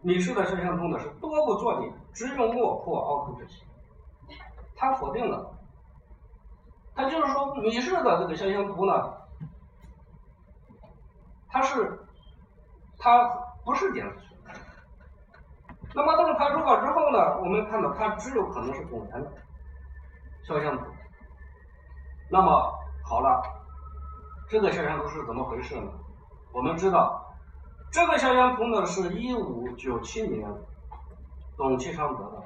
[0.01, 3.65] 米氏的肖像图呢是多不作点，只用墨破凹凸之形。
[4.75, 5.53] 他否定了，
[6.95, 9.13] 他就是说米氏的这个肖像图呢，
[11.49, 11.99] 它是
[12.97, 13.27] 它
[13.63, 14.55] 不是点字村。
[15.95, 19.31] 那么这个排除法之后呢，我们看到它只有可能是董源的
[20.47, 20.85] 肖像图。
[22.29, 22.73] 那么
[23.03, 23.41] 好了，
[24.49, 25.91] 这个肖像图是怎么回事呢？
[26.51, 27.19] 我们知道。
[27.91, 30.51] 这个肖像图呢，是一五九七年
[31.57, 32.43] 董其昌得的。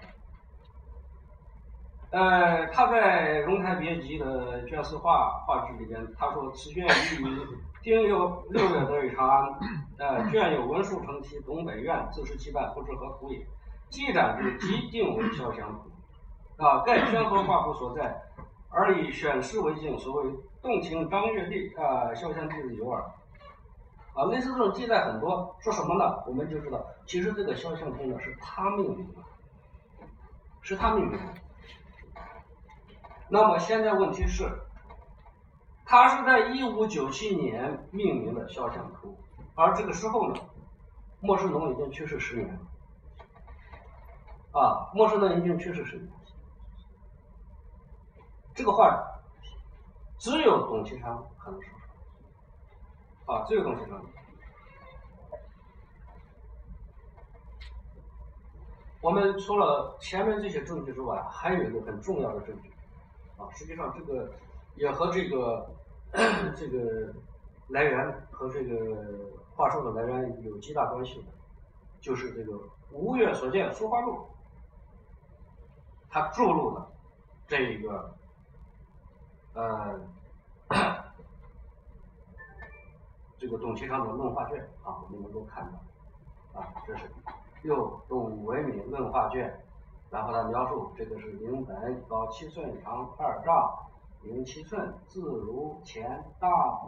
[2.10, 6.89] 呃，他在《荣台别集》的卷四画画志里边，他说：“此卷于
[7.82, 9.60] 丁酉六月得于长安。
[9.97, 13.45] 呃，卷有文书成题，董北苑自十七版，不知何图也。
[13.89, 16.64] 记载之即定为肖像图。
[16.64, 18.22] 啊，盖宣和画布所在，
[18.70, 20.32] 而以选诗为镜，所谓
[20.62, 23.03] 动情张月丽啊，肖像弟子有耳。”
[24.18, 26.24] 啊，类似这种记载很多，说什么呢？
[26.26, 29.22] 我们就知道，其实这个肖像图呢是他命名的，
[30.61, 31.34] 是他命名的。
[33.30, 34.49] 那么现在问题是，
[35.86, 39.15] 他是在一五九七年命名的肖像图，
[39.53, 40.41] 而这个时候呢，
[41.20, 42.59] 莫世龙已经去世十年了。
[44.59, 46.09] 啊，莫世龙已经去世十年。
[48.55, 48.99] 这个话
[50.18, 51.76] 只有董其昌可能说
[53.28, 54.01] 啊，这个东西呢。
[59.01, 62.73] 我们除了前面这些证据之外，还有一个很重要的证据
[63.38, 64.34] 啊，实际上这个
[64.75, 65.69] 也和这个
[66.57, 67.13] 这个
[67.67, 71.28] 来源和这个话说的来源有极大关系的，
[72.01, 72.53] 就是这个
[72.91, 74.13] 《吴越所见书画录》，
[76.09, 76.91] 他注入了
[77.45, 78.15] 这一个
[79.53, 79.99] 呃
[83.39, 87.11] 这个董其昌的论画卷啊，我们能够看到啊，这是。
[87.63, 89.63] 又董文敏论画卷，
[90.11, 93.88] 然后他描述这个是林本高七寸，长二丈，
[94.21, 96.85] 零七寸，字如钱大，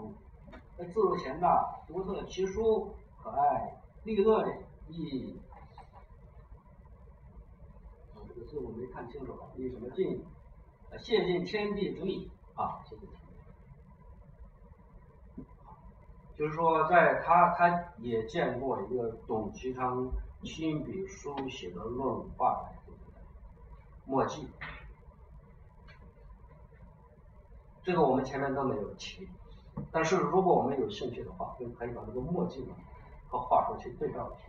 [0.78, 4.54] 字如钱大，独特奇书，可爱利落的
[4.88, 5.40] 意。
[8.14, 10.24] 啊，这个字我没看清楚，以什么尽？
[11.00, 13.19] 谢尽天地之力啊，谢谢。
[16.40, 20.10] 就是说，在他他也见过一个董其昌。
[20.42, 22.64] 亲笔书写的论画
[24.06, 24.50] 墨迹，
[27.84, 29.28] 这个我们前面都没有提。
[29.92, 32.74] 但是如果我们有兴趣的话，就可以把这个墨迹呢
[33.28, 34.48] 和画说去对照一下。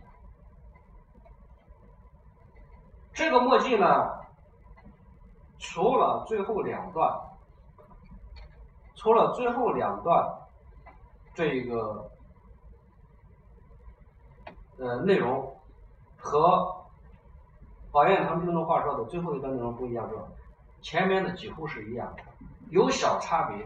[3.11, 3.85] 这个墨迹呢，
[5.59, 7.19] 除了最后两段，
[8.95, 10.40] 除了最后两段
[11.33, 12.11] 这个
[14.77, 15.55] 呃内容。
[16.23, 16.85] 和
[17.91, 20.21] 宝燕堂丁中话说的最后一段内容不一样，是吧？
[20.83, 22.21] 前面的几乎是一样的，
[22.69, 23.65] 有小差别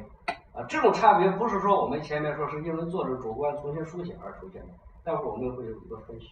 [0.53, 0.63] 啊。
[0.69, 6.29] 这种差别不是说我们前面说是因为作者主观重新书写而出现的，待会我们会有一个分析，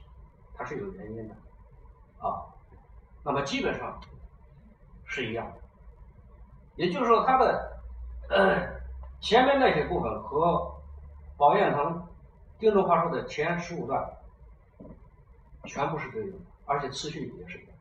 [0.56, 1.36] 它是有原因的
[2.20, 2.48] 啊。
[3.26, 4.00] 那么基本上
[5.04, 5.56] 是一样的，
[6.78, 7.70] 也就是说，它的
[9.20, 10.73] 前面那些部分和
[11.44, 12.08] 宝燕堂
[12.58, 14.14] 定论话术的前十五段。
[15.66, 17.76] 全部是对应的，而且次序也是一样，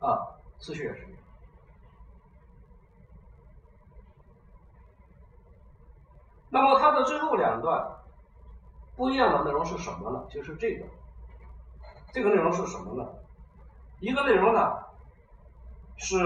[0.00, 1.18] 啊，次序也是一样。
[6.48, 8.00] 那么它的最后两段
[8.96, 10.26] 不一样的内容是什么呢？
[10.30, 10.86] 就是这个，
[12.12, 13.08] 这个内容是什么呢？
[13.98, 14.78] 一个内容呢
[15.96, 16.16] 是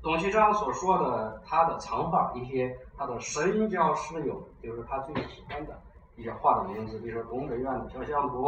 [0.00, 5.76] 董其昌所说的他的藏画，一些他的神交师友，就是他最喜欢的。
[6.14, 8.46] 一些画的名字，比如说东北院的飘香图，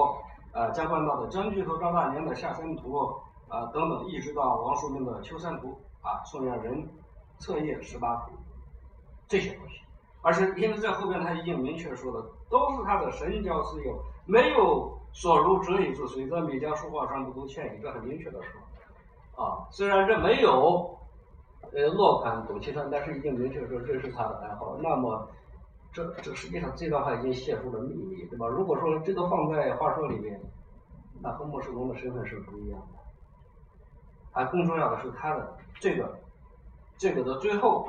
[0.53, 2.95] 呃，江关道的张居和张大年的下山图，
[3.49, 6.87] 啊等等，一直到王叔明的秋山图，啊，宋元人
[7.39, 8.33] 册页十八图，
[9.27, 9.81] 这些东西。
[10.21, 20.97] 而是因为在后边他已经明确说了，都是他的神交师友，没有所如折翼之随，则每家书画上不都欠一个很明确的说，啊，虽然这没有
[21.75, 25.29] 呃落款董其昌，但是已经明确说这是他的爱好，那么。
[25.93, 28.49] 这这实际上这段话已经泄出了秘密，对吧？
[28.49, 30.41] 如果说这个放在话说里面，
[31.23, 32.99] 那和莫世龙的身份是不一样的。
[34.33, 36.19] 啊，更重要的是他的这个
[36.99, 37.87] 这个的最后，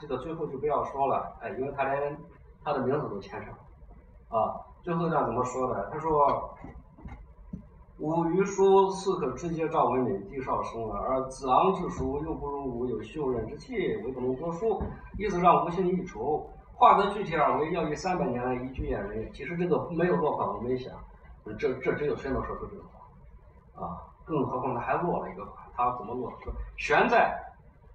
[0.00, 2.16] 这个最后就不要说了，哎，因为他连
[2.62, 3.52] 他的名字都签上，
[4.28, 5.90] 啊，最后一段怎么说的？
[5.92, 6.56] 他说。
[8.02, 14.82] 吾余书似可直接赵文敏，帝少生，而子昂之书又不如吾有秀人之气，为不能作书，
[15.16, 16.44] 意思让吾心一筹。
[16.74, 19.32] 化得具体而为要以三百年来一举验人。
[19.32, 20.92] 其实这个没有落款，我没想，
[21.56, 24.02] 这这只有谁能说出这个话啊？
[24.24, 26.28] 更何况他还落了一个款，他怎么落？
[26.42, 27.40] 说悬在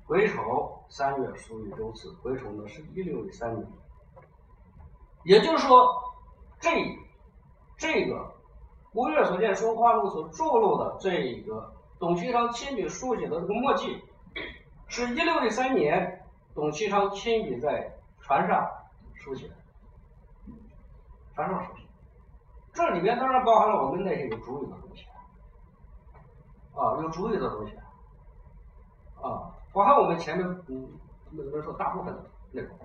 [0.05, 3.68] 癸丑三月属于周次，癸丑呢是一六三年，
[5.26, 5.86] 也就是说
[6.62, 6.70] 这
[7.76, 8.37] 这个。
[8.98, 14.02] 吴越所见书画录所著录的这一个董其昌亲笔书写的这个墨迹，
[14.88, 16.26] 是一六一三年
[16.56, 18.68] 董其昌亲笔在船上
[19.14, 19.54] 书写的，
[21.36, 21.84] 船上书写。
[22.74, 25.06] 这里面当然包含了我们那些有主语的东西，
[26.74, 27.76] 啊，有主语的东西，
[29.22, 30.89] 啊，包含我们前面嗯，
[31.30, 32.76] 那个说大部分的内容，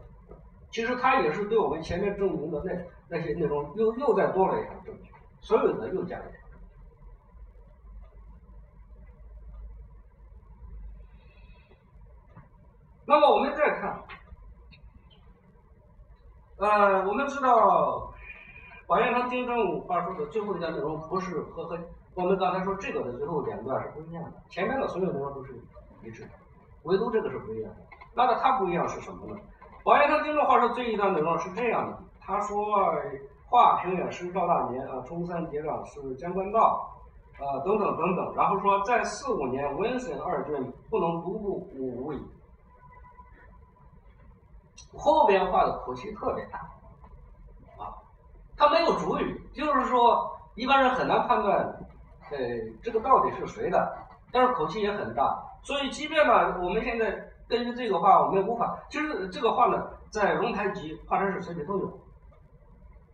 [0.71, 5.11] 其实他也是对我们前面证明的那那些内容又又再多了一项证据。
[5.43, 6.31] 所有的又加一条。
[13.05, 14.05] 那么我们再看，
[16.57, 18.15] 呃，我们知道
[18.87, 21.79] 宝燕堂丁正话说的最后一段内容不是和和
[22.15, 25.53] 我们刚才说这个的最后两段是不一样的，前面的所有内容都是
[26.03, 26.31] 一致的，
[26.85, 27.81] 唯独这个是不一样的。
[28.15, 29.41] 那么它不一样是什么呢？
[29.83, 32.95] 宝燕堂丁正话说这一段内容是这样的，他说。
[33.53, 36.91] 画平远是赵大年啊，中山节长是江关道，
[37.35, 42.27] 啊等等等等，然后说在四五年文审二卷不能独步五五矣。
[44.97, 46.59] 后边画的口气特别大，
[47.77, 47.93] 啊，
[48.57, 51.59] 他没有主语，就是说一般人很难判断，
[52.31, 52.39] 呃，
[52.83, 53.99] 这个到底是谁的，
[54.33, 62.01] 但是口气也很大，所以即便呢，我们现在根据这个话，我们也无法，其实这个话呢，在龙台集、华山史随笔都有，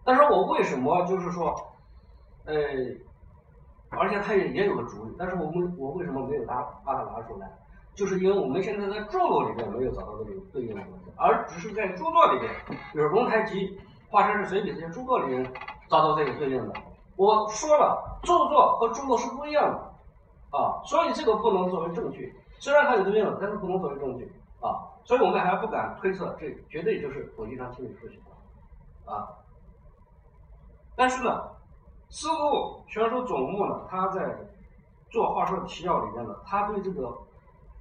[0.09, 1.55] 但是我为什么就是说，
[2.47, 2.55] 呃，
[3.91, 7.47] 而且它也也有个主语，但是我们我为什么没有拿把它拿出来？
[7.95, 12.51] 就是因为我们现在在著作里面没有找到这个对应的东西，而只是在著作里面，
[12.91, 13.69] 比如《龙台集》
[14.09, 15.45] 《华山史随笔》这些著作里面
[15.91, 16.75] 找到这个对应的。
[17.17, 22.35] 我说了，著作和著作是不一样的啊，所以这个不能作为证据。
[22.61, 24.33] 虽然它有对应，但是不能作为证据
[24.63, 29.29] 啊，所以我们还不敢推测这绝对就是董其昌亲自书写的啊。
[30.99, 31.49] 但是呢，
[32.11, 34.37] 司徒选手总目呢，他在
[35.11, 37.17] 做话说提要里面呢，他对这个。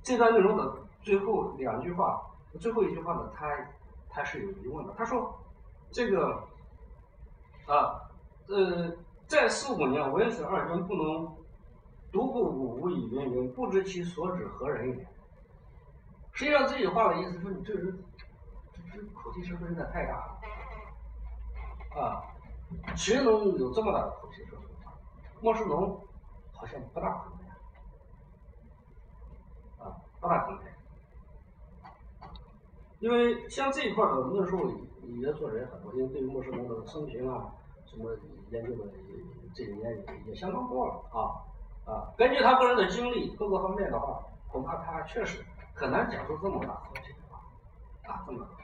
[0.03, 2.21] 这段内容的最后两句话，
[2.61, 3.45] 最后一句话呢，他
[4.09, 4.93] 他是有疑问的。
[4.97, 5.37] 他说
[5.91, 6.41] ：“这个
[7.65, 7.99] 啊，
[8.47, 8.89] 呃，
[9.25, 11.35] 在四五年文史二卷不能
[12.09, 15.07] 独步五五以云云，不知其所指何人也。”
[16.31, 18.01] 实际上这句话的意思说，你这人
[18.71, 20.36] 这这口气是不是有点太大了？
[22.97, 24.97] 啊，谁能有这么大的口气说这话？
[25.39, 26.03] 莫世农
[26.53, 27.37] 好像不大可能。
[30.19, 30.59] 不大可能，
[32.99, 34.81] 因为像这一块的论述
[35.21, 37.53] 也做的也很多，因为对于莫世农的生平啊，
[37.85, 38.17] 什么
[38.49, 38.91] 研究的
[39.53, 41.45] 这几年也也相当多了啊
[41.85, 45.45] 啊，根据他个人的经历各个方面的话，恐怕他确实
[45.75, 47.37] 很难讲出这么大口气的话
[48.11, 48.55] 啊，这么大口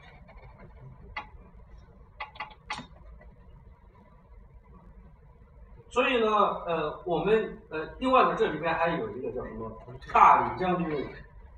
[5.94, 6.26] 所以呢，
[6.66, 9.70] 呃，我们呃，另外呢，这里边还有一个叫什么
[10.12, 11.06] 大理将军。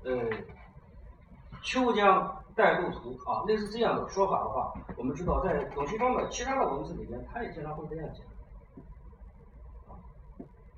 [0.05, 0.13] 呃，
[1.63, 8.23] 秋江带路图啊，类似这样的说法的话，我们知道在董其昌的其他的文字里面，他也经常会这样讲。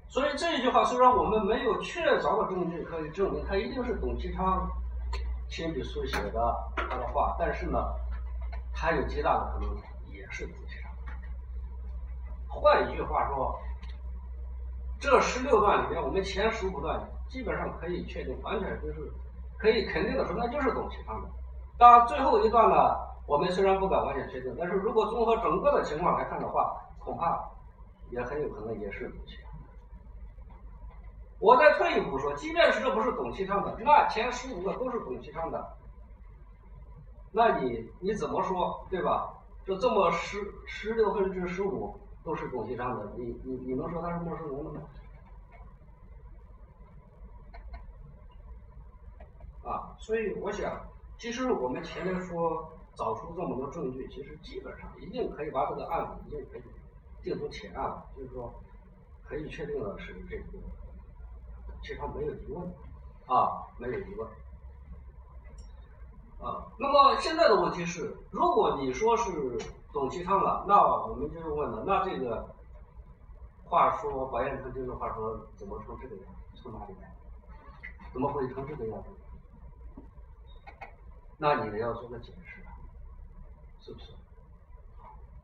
[0.08, 4.72] 所以这一句话虽然我们没有确凿的证据可以证明他一定是董其昌
[5.50, 7.78] 亲笔书写的他的话，但是呢，
[8.74, 9.76] 他有极大的可能
[10.14, 10.48] 也是。
[12.50, 13.58] 换一句话说，
[15.00, 17.02] 这十六段里面，我们前十五段。
[17.30, 19.14] 基本上可以确定，完全就是
[19.60, 21.30] 可以肯定的说，那就是董其昌的。
[21.78, 22.98] 当然，最后一段呢，
[23.28, 27.40] 我们虽然不敢完全确定，但是如果综合整个的情况来看的话，恐怕
[28.10, 29.52] 也很有可能也是董其昌。
[31.40, 35.78] 我再退一步说，即便是这不是董其昌的，那前十五个都是董其昌的，
[37.32, 39.32] 那你你怎么说，对吧？
[39.68, 44.82] 就这么十十六分之十五都是董其昌的，你你你能说他是莫世农的吗？
[49.64, 50.86] 啊，所以我想，
[51.18, 56.64] 其实我们前面说找出这么多证据，其实基本上一定可以把这个案子已经可以
[57.22, 58.54] 定出铁案，就是说
[59.24, 60.44] 可以确定的是这个，
[61.84, 62.68] 其他没有疑问，
[63.28, 64.28] 啊，没有疑问。
[66.40, 69.58] 啊，那么现在的问题是，如果你说是
[69.92, 72.48] 董其昌了，那我们就是问了，那这个
[73.66, 76.26] 话说，白彦他这个话说怎么成这个样？
[76.56, 77.14] 从哪里来？
[78.14, 79.10] 怎么会成这个样子？
[81.38, 82.64] 那你要做个解释，
[83.82, 84.14] 是不是？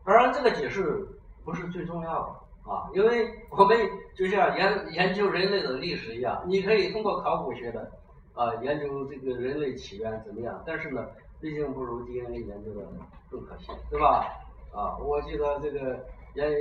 [0.05, 1.07] 当然，这个解释
[1.43, 3.77] 不是最重要的啊，因为我们
[4.15, 7.91] 就像研研究人类的历史一样，你可以通过考古学的
[8.35, 11.07] 啊研究这个人类起源怎么样，但是呢，
[11.41, 12.85] 毕竟不如 DNA 研究的
[13.31, 14.27] 更可信，对吧？
[14.73, 16.05] 啊，我记得这个
[16.35, 16.51] 研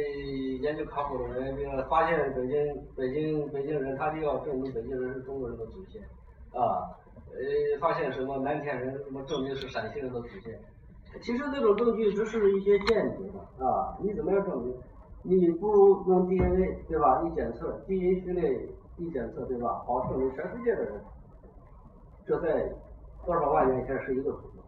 [0.63, 6.01] 研究考古的人，这个发现北京北京北京人，他就要证明北京人是中国人的祖先
[6.53, 6.95] 啊。
[7.35, 7.41] 呃，
[7.81, 10.57] 发现什么南天人，什么证明是陕西人的祖先？
[11.21, 12.87] 其实这种证据只是一些间
[13.19, 14.73] 接的啊，你怎么样证明？
[15.23, 17.23] 你不如用 DNA 对吧？
[17.23, 18.69] 一检测基因序列
[18.99, 19.83] 一检测对吧？
[19.87, 21.01] 好，证明全世界的人，
[22.27, 22.73] 这在
[23.27, 24.63] 多少万年前是一个祖宗，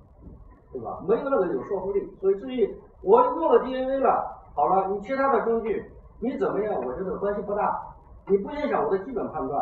[0.73, 1.03] 对吧？
[1.07, 2.07] 没有那个有说服力。
[2.21, 5.85] 所以至于我用了 DNA 了，好了，你其他的证据
[6.21, 6.75] 你怎么样？
[6.85, 7.81] 我觉得关系不大，
[8.29, 9.61] 你不影响我的基本判断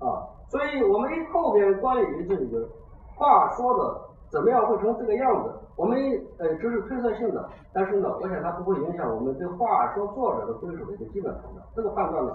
[0.00, 0.28] 啊。
[0.48, 2.68] 所以我们后边关于这个
[3.16, 5.98] 话说的怎么样会成这个样子，我们
[6.38, 11.66] 呃只是推测性的，但是呢，我想它不会影响我们对话说作者的归属的一个基本判断。
[11.74, 12.32] 这个判断呢，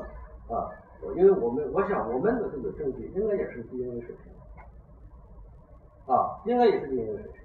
[0.50, 0.68] 啊，
[1.16, 4.34] 因为我们我想我们的这个证据应该也是 DNA 水平，
[6.12, 7.40] 啊，应该也是 DNA 水平。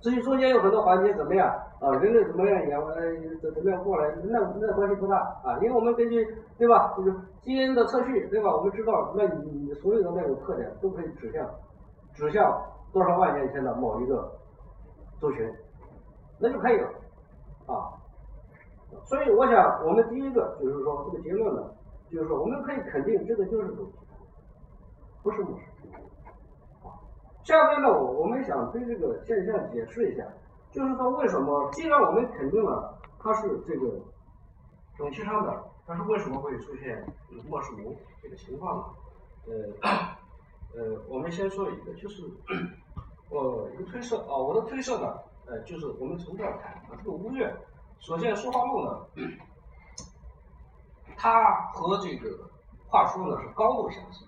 [0.00, 1.46] 至于中间有很多环节怎么样
[1.80, 2.94] 啊，人类怎么样演呃
[3.40, 6.26] 怎怎么样过来，那那关系不大啊，因为我们根据
[6.58, 11.48] 对吧，就是基因的测序对吧，我们知道那你你所有的那种特点都可以指向
[12.14, 12.50] 指向
[12.92, 14.32] 多少万年前的某一个
[15.20, 15.48] 族群，
[16.40, 16.88] 那就可以了
[17.66, 17.94] 啊。
[19.04, 21.62] 所以我想，我们第一个就是说这个结论呢，
[22.10, 23.92] 就是说我们可以肯定这个就是东西，
[25.22, 25.64] 不是末世。
[27.44, 30.24] 下面呢，我我们想对这个现象解释一下，
[30.70, 33.98] 就是说为什么既然我们肯定了它是这个
[34.96, 37.04] 中气上的，但是为什么会出现
[37.48, 38.84] 末世龙这个情况呢？
[39.48, 39.52] 呃
[40.74, 42.22] 呃，我们先说一个，就是
[43.28, 47.52] 我一个推测啊，我的推测呢，呃，就是我们从这儿看啊，这个乌月
[47.98, 49.26] 所见说话录呢，
[51.16, 52.38] 它和这个
[52.86, 54.24] 话说呢是高度相似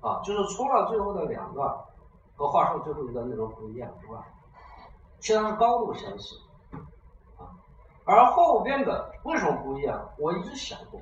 [0.00, 1.74] 啊，就是除了最后的两段。
[2.36, 4.26] 和话说最后一个内容不一样，是吧？
[5.20, 6.36] 其实是高度相似，
[7.38, 7.48] 啊，
[8.04, 10.10] 而后边的为什么不一样？
[10.18, 11.00] 我一直想过，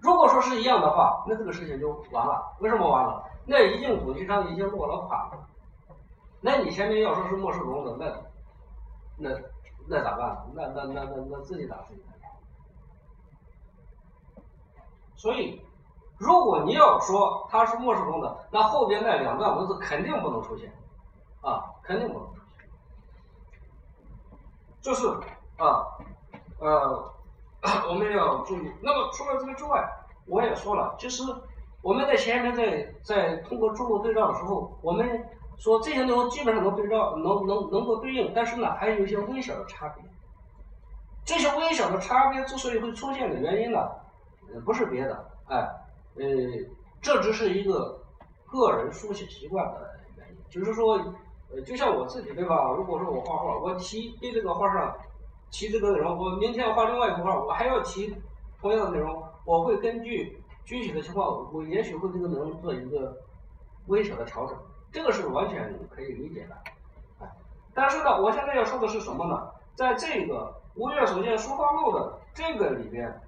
[0.00, 2.56] 如果说是一样的话，那这个事情就完了。
[2.60, 3.24] 为什么完了？
[3.44, 5.46] 那一定主题上已经落了款了。
[6.40, 7.96] 那你前面要说是末世龙的，
[9.18, 9.40] 那那
[9.88, 10.46] 那咋办？
[10.54, 12.06] 那那那那那自己打自己的
[15.16, 15.60] 所以。
[16.20, 20.70] 如果你要说它是末世中的，那后边那两段文字肯定不能出现，
[21.40, 22.68] 啊，肯定不能出现。
[24.82, 25.08] 就是
[25.56, 25.80] 啊，
[26.58, 27.10] 呃，
[27.88, 28.70] 我们要注意。
[28.82, 29.82] 那么除了这个之外，
[30.26, 31.22] 我也说了，其实
[31.80, 40.04] 我们在前面在在通过注录对照的时候，我们说这些内容基本上能对照，能能能够对应，但是呢，还有一些微小的差别。
[41.24, 43.90] 这些微小的差别之所以会出现的原因呢，
[44.66, 45.66] 不是别的，哎。
[46.16, 46.24] 呃，
[47.00, 48.02] 这只是一个
[48.46, 50.94] 个人书写习惯的原因，就是说，
[51.50, 52.72] 呃，就像我自己对吧？
[52.76, 54.94] 如果说我画画，我提对这个画上
[55.50, 58.14] 提这个内容，我明天要画另外一幅画，我还要提
[58.60, 63.16] 同样的内容，我会根据具体的情况，我也许会这个内容做一个
[63.86, 64.56] 微小的调整，
[64.92, 66.56] 这个是完全可以理解的。
[67.20, 67.30] 哎，
[67.72, 69.48] 但是呢，我现在要说的是什么呢？
[69.76, 73.20] 在这个吴越所见书画录的这个里边。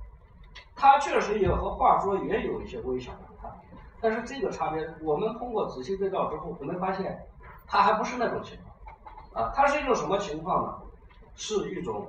[0.74, 7.26] 它确实也和话说也有一些微小的差别，但是这个差别我们通过仔细对照之后，我们发现
[7.66, 8.58] 它还不是那种情
[9.32, 10.78] 况，啊，它是一种什么情况呢？
[11.34, 12.06] 是一种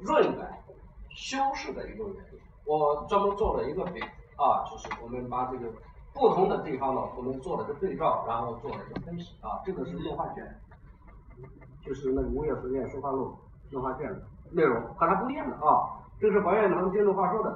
[0.00, 0.62] 润感、
[1.10, 2.38] 修饰的一种原因。
[2.64, 4.00] 我专门做了一个比
[4.36, 5.72] 啊，就是我们把这个
[6.12, 9.60] 不同的地方呢，我们做了个对照，然后做了一个分析啊。
[9.64, 10.60] 这个是动画卷，
[11.84, 13.36] 就是那个吴越书院书画录
[13.72, 14.22] 动画卷的
[14.52, 15.98] 内容和它不一样的啊。
[16.24, 17.50] 这是白彦堂监督话说的。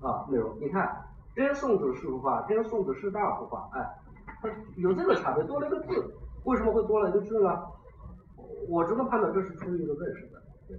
[0.00, 1.04] 啊，内容你看，
[1.34, 3.84] 真宋子是幅画，真宋子是大幅画，哎，
[4.40, 7.50] 它有这个差别，多了一个字，为什么会多了一个字呢？
[8.68, 10.76] 我只能判断这是出于一个认识的，对，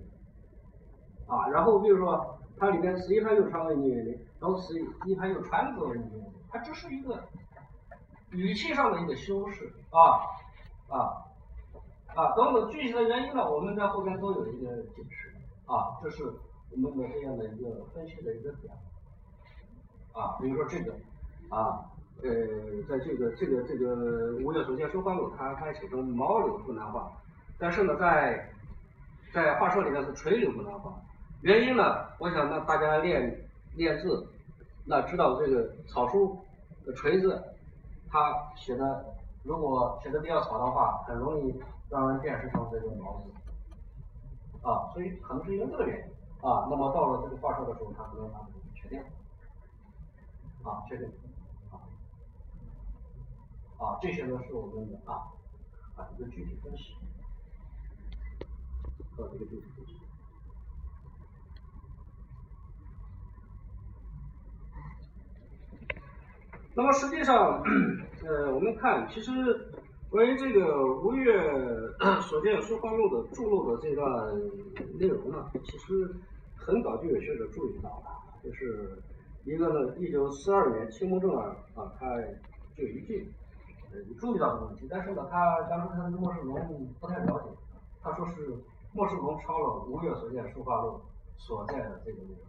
[1.28, 7.21] 啊，然后比如说它里面十一排有传文言的，然后十一排有传字文言的，它只是一个
[8.30, 11.11] 语气上的一个修饰，啊啊
[12.15, 15.34] 啊，等等具体的原因呢，我们在后边都有一个解释，
[15.65, 16.23] 啊，这是
[16.72, 18.74] 我们的这样的一个分析的一个点。
[20.13, 20.91] 啊，比如说这个，
[21.49, 21.86] 啊，
[22.24, 22.30] 呃，
[22.89, 27.11] 在这个这个这个吴越所见书画录，它它写成毛柳不难画，
[27.59, 28.49] 但是呢，在
[29.32, 30.91] 在画册里面是垂柳不难画。
[31.41, 34.28] 原因呢，我想那大家练练字，
[34.86, 36.36] 那知道这个草书
[36.84, 37.39] 的锤字，
[38.09, 39.05] 它写的
[39.43, 41.55] 如果写的比较草的话，很容易
[41.91, 43.30] 让人辨识成这个毛字。
[44.68, 46.05] 啊，所以可能是因为这个原因
[46.48, 46.68] 啊。
[46.70, 49.00] 那么到了这个画册的时候，它可能把这个确定。
[50.64, 51.08] 啊，确定
[53.78, 55.32] 啊，这些呢是我们的啊
[55.95, 56.95] 啊一个具体分析，
[59.16, 59.93] 和这个具体分析。
[66.74, 67.64] 那么实际上，
[68.26, 69.32] 呃，我们看，其实
[70.10, 71.34] 关于这个吴越
[72.22, 74.36] 所见书画录的注录的这段
[75.00, 76.14] 内容呢，其实
[76.68, 78.07] 很早就有学者注意到了，
[78.43, 79.01] 就是。
[79.45, 82.22] 一个呢，一九四二年，清末正儿啊，他
[82.76, 83.32] 就一句，
[83.93, 87.45] 呃，注意到这个问题，但是呢，他当时他对莫世龙不太了解，
[88.01, 88.57] 他说是
[88.91, 90.99] 莫世龙抄了吴越所见书画录
[91.38, 92.39] 所在的这个内容。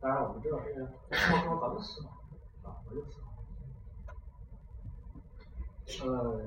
[0.00, 2.10] 当然，我们知道这个莫世龙早就死了，
[2.64, 3.18] 啊，早就死
[6.04, 6.12] 了。
[6.12, 6.42] 呃，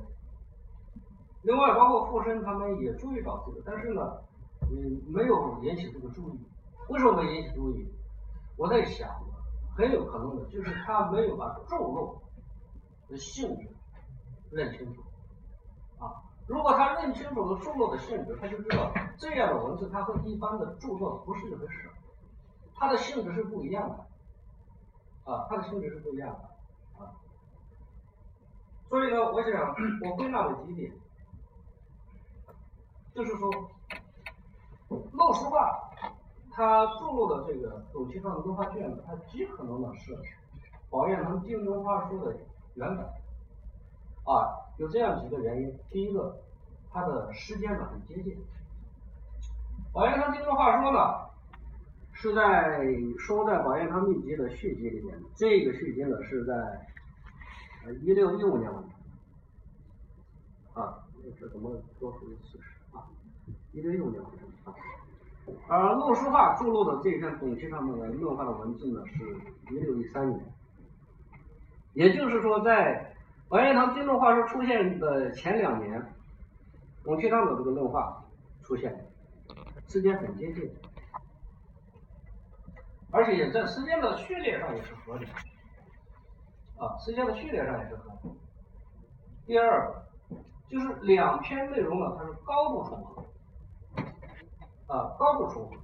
[1.42, 4.22] 另外包括傅申他们也注意到这个，但是呢，
[4.70, 6.40] 嗯，没有引起这个注意。
[6.90, 7.88] 为什么没引起注意？
[8.58, 9.10] 我在想。
[9.78, 12.20] 很有可能的，就是他没有把咒漏
[13.08, 13.70] 的性质
[14.50, 15.04] 认清楚，
[16.00, 16.18] 啊，
[16.48, 21.92] 如果他认清楚了著作的性质，他就知道这样的文字它和一般的著作不是一回事，
[22.74, 27.14] 它的性质是不一样的，啊，它的性质是不一样的，啊，
[28.90, 29.76] 所以呢，我想
[30.10, 30.92] 我归纳为几点，
[33.14, 33.52] 就是说，
[34.90, 35.87] 漏书画
[36.58, 40.18] 他注入的这个董其昌的论画卷子，它极可能呢是
[40.90, 42.36] 宝彦堂精忠画书的
[42.74, 43.06] 原本。
[44.26, 45.72] 啊，有这样几个原因。
[45.92, 46.36] 第一个，
[46.90, 48.36] 它的时间呢很接近。
[49.94, 51.30] 宝彦堂精忠画说呢，
[52.14, 52.84] 是在
[53.20, 55.16] 收在宝彦堂秘籍的续集里面。
[55.36, 56.56] 这个续集呢是在
[57.86, 58.92] 呃一六一五年完成。
[60.84, 61.06] 啊，
[61.40, 63.06] 这怎么多出一四十啊？
[63.74, 64.74] 一六一五年完成啊。
[65.68, 70.40] 而陆书画著录的这一篇董其昌的论画的文字呢，是一六一三年。
[71.94, 73.14] 也就是说，在
[73.50, 76.14] 宝彦堂精忠画书出现的前两年，
[77.04, 78.24] 董其昌的这个论画
[78.62, 79.08] 出现，
[79.88, 80.70] 时间很接近，
[83.12, 85.26] 而且也在时间的序列上也是合理，
[86.78, 88.32] 啊，时间的序列上也是合理。
[89.46, 89.92] 第二
[90.70, 93.17] 就是两篇内容呢，它是高度重合，
[94.88, 95.76] 啊，高度重合，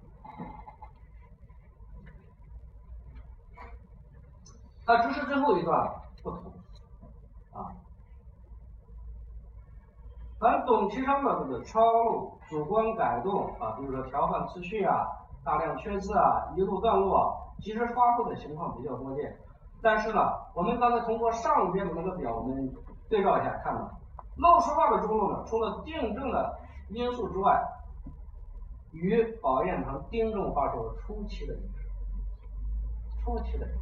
[4.85, 5.93] 它只是最后一段
[6.23, 6.51] 不同。
[7.53, 7.69] 啊，
[10.39, 15.05] 而董其昌的这个抄录、主观改动啊，比如说调换次序啊、
[15.43, 19.37] 大量缺字啊、遗漏段落，其实发布的情况比较多见。
[19.81, 22.73] 但是呢，我们刚才通过上边的那个表，我们
[23.09, 23.81] 对照一下，看到
[24.37, 26.57] 漏书画的著录呢，除了订正的
[26.89, 27.61] 因素之外，
[28.93, 31.89] 与宝彦堂丁正画说初期的一致，
[33.23, 33.79] 初期的一致，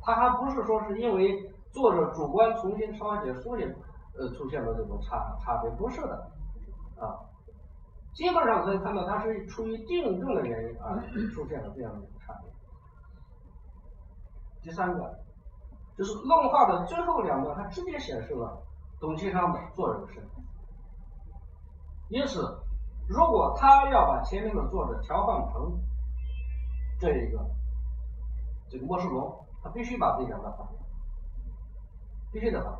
[0.00, 1.50] 他还不是说是因为。
[1.74, 3.64] 作者主观重新抄写书写，
[4.16, 6.30] 呃，出现了这种差差别，不是的，
[6.96, 7.18] 啊，
[8.12, 12.52] 基本上可以看到，他是出于订正的原因而出现了这样的一种差别。
[14.62, 15.18] 第三个，
[15.98, 18.62] 就是论画的最后两段，它直接显示了
[19.00, 20.44] 董其昌的作者身份。
[22.08, 22.56] 因此，
[23.06, 25.78] 如果他要把前面的作者调换成
[26.98, 27.44] 这一个
[28.68, 30.76] 这个莫世龙，他必须把这两段换掉。
[32.32, 32.78] 必须的吧。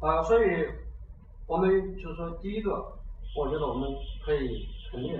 [0.00, 0.68] 啊，所以
[1.46, 2.70] 我们就是说，第一个，
[3.36, 3.88] 我觉得我们
[4.24, 5.18] 可以肯定，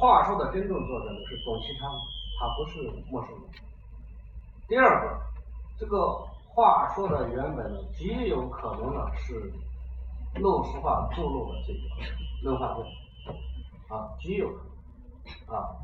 [0.00, 1.90] 画书的真正作者是董其昌，
[2.38, 2.80] 他不是
[3.10, 3.42] 莫世龙。
[4.66, 5.20] 第二个，
[5.78, 9.52] 这个话说的原本呢，极有可能呢是
[10.36, 11.80] 陋室画注入的这个
[12.42, 12.84] 论画卷。
[13.88, 14.64] 啊，极有可
[15.46, 15.76] 能，啊，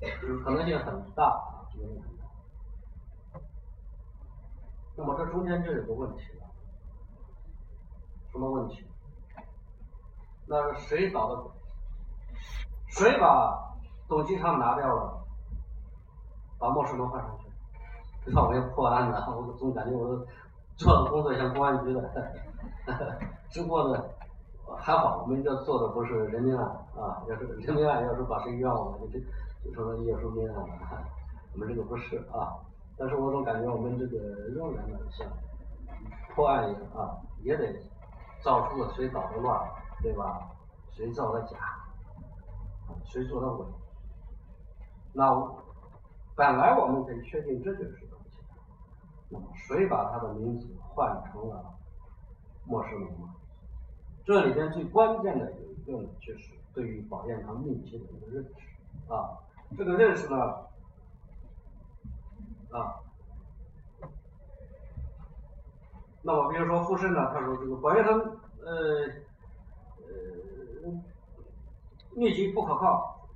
[0.00, 2.00] 就是可能性很大啊，可能。
[4.96, 6.46] 那么这中间就有个问题了，
[8.30, 8.86] 什么问题？
[10.46, 11.50] 那是谁捣的鬼？
[12.88, 13.74] 谁把
[14.08, 15.26] 董其昌拿掉了，
[16.58, 17.49] 把莫世龙换上去？
[18.30, 20.24] 这我要破案了，我总感觉我
[20.76, 22.32] 做的工作像公安局的，
[23.50, 24.04] 只不过呢。
[24.78, 26.64] 还好，我们这做的不是人命案
[26.96, 27.20] 啊！
[27.28, 29.18] 要是人命案，要是把谁冤枉了，就
[29.64, 30.64] 就成了叶书斌案了。
[31.52, 32.54] 我们这个不是啊，
[32.96, 34.16] 但是我总感觉我们这个
[34.54, 35.26] 仍然呢，像
[36.32, 37.66] 破案一样啊，也得
[38.44, 39.60] 找出了谁捣的乱，
[40.02, 40.48] 对吧？
[40.92, 41.58] 谁造的假，
[43.04, 43.66] 谁做的伪。
[45.12, 45.28] 那
[46.36, 48.08] 本来我们可以确定这就是，
[49.30, 51.64] 那么谁把他的名字换成了
[52.64, 53.34] 莫世龙呢？
[54.24, 59.38] 这里边最关键的有一个呢，就是对于宝剑堂秘籍的一个认识啊，
[59.78, 60.36] 这个认识呢，
[62.70, 63.00] 啊，
[66.22, 68.18] 那么比如说傅盛呢，他说这个宝剑堂
[68.62, 69.06] 呃
[70.06, 70.92] 呃
[72.14, 73.28] 秘籍不可靠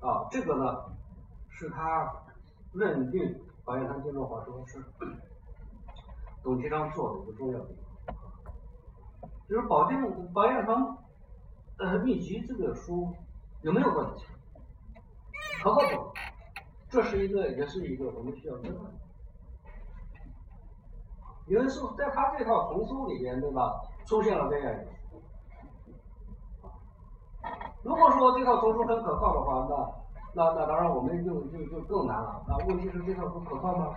[0.00, 0.84] 啊，这个呢
[1.50, 2.10] 是他
[2.72, 4.84] 认定宝剑堂精忠画说是
[6.42, 7.68] 董其昌做的一个重要的。
[9.48, 10.00] 就是宝剑
[10.32, 10.98] 宝剑堂
[11.78, 13.14] 呃秘籍这个书
[13.62, 14.26] 有没有问题？
[15.62, 16.12] 可靠不？
[16.88, 18.92] 这是一个也是一个我们需要争论。
[21.46, 23.72] 因为是在他这套丛书里边，对吧？
[24.06, 24.90] 出现了这样一个。
[27.82, 29.74] 如果说这套丛书很可靠的话，那
[30.34, 32.42] 那那当然我们就就就更难了。
[32.48, 33.94] 那问题是这套书可靠吗？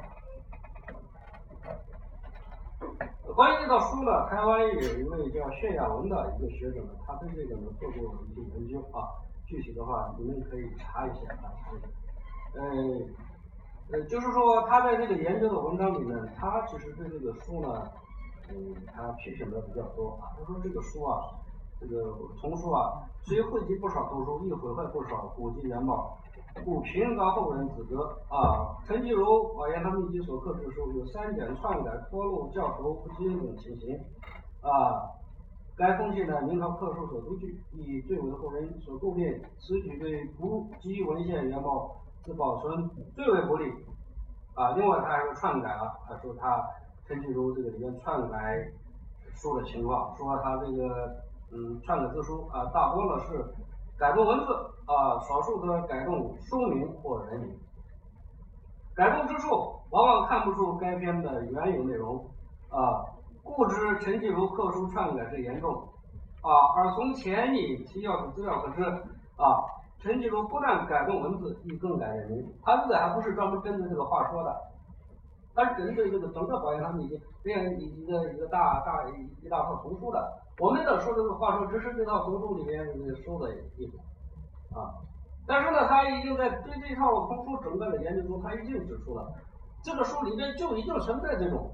[3.36, 9.10] 关于这套书呢，台湾有一位叫谢亚文的一个学者呢，他对这个呢做过一些研究啊。
[9.48, 11.88] 具体的话，你们可以查一下啊，查一下。
[12.56, 12.62] 呃
[13.92, 17.92] 呃，就是说他在这个研究的文章里面，他其实对这个书呢，
[18.50, 20.34] 嗯，他批评的比较多啊。
[20.38, 21.30] 他说这个书啊，
[21.80, 26.18] 这个丛书啊，虽汇集不少图书，亦毁坏不少古籍原貌，
[26.64, 28.76] 故平高后人指责啊。
[28.88, 34.00] 陈继儒把研堂秘籍所刻之书有删减、篡改、脱漏、教头不精等情形
[34.62, 35.12] 啊。
[35.78, 39.42] 该封信呢，明朝刻书所独具，以最为后人所诟病。
[39.60, 43.70] 此举对古籍文献原貌之保存最为不利。
[44.54, 46.64] 啊，另外他还是篡改了，他说他
[47.06, 48.72] 陈继儒这个里面篡改
[49.34, 51.14] 书的情况，说他这个
[51.52, 53.46] 嗯篡改字书啊，大多呢是
[53.98, 54.54] 改动文字
[54.86, 57.56] 啊，少数则改动书名或人名。
[58.96, 59.50] 改动之处，
[59.92, 62.18] 往往看不出该篇的原有内容
[62.70, 63.04] 啊。
[63.44, 65.72] 故知陈继儒刻书篡改之严重，
[66.42, 68.84] 啊，而从前引提要的资料可知，
[69.38, 69.46] 啊，
[70.00, 72.54] 陈继儒不但改动文字，亦更改人名。
[72.64, 74.62] 他这个还不是专门针对这个话说的，
[75.56, 79.10] 他是针对这个整个保研堂秘籍这样一一个一个大大
[79.42, 80.34] 一大套丛书的。
[80.60, 82.86] 我们的说这个话说，只是这套丛书里面
[83.24, 84.00] 说的一种，
[84.76, 84.94] 啊，
[85.48, 89.34] 但是呢，他已经在对这套丛书整个的研究中，他已经指出了，
[89.82, 91.72] 这个书里面就已经存在这种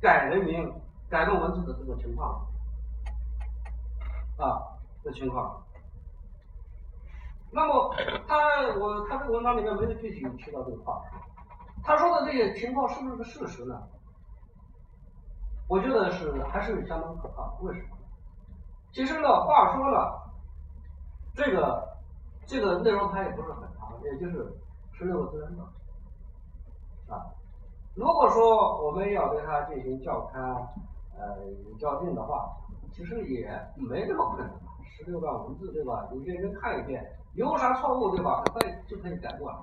[0.00, 0.70] 改人名。
[1.10, 2.44] 改动文字的这种情况，
[4.38, 4.58] 啊，
[5.04, 5.62] 的情况。
[7.52, 7.94] 那么
[8.26, 8.36] 他
[8.80, 11.02] 我他这个文章里面没有具体提到这个话，
[11.84, 13.80] 他说的这些情况是不是个事实呢？
[15.68, 17.44] 我觉得是还是相当可怕。
[17.60, 17.96] 为什么？
[18.92, 20.32] 其实呢，话说了，
[21.34, 21.96] 这个
[22.46, 24.52] 这个内容它也不是很长，也就是
[24.92, 25.68] 十六个自然段，
[27.08, 27.26] 啊。
[27.94, 30.66] 如果说我们要对它进行校勘。
[31.16, 31.36] 呃，
[31.78, 32.50] 校订的话，
[32.92, 36.08] 其实也没那么困难，十六段文字对吧？
[36.10, 38.42] 你认真看一遍，有啥错误对吧？
[38.44, 39.56] 很快就可以改过来。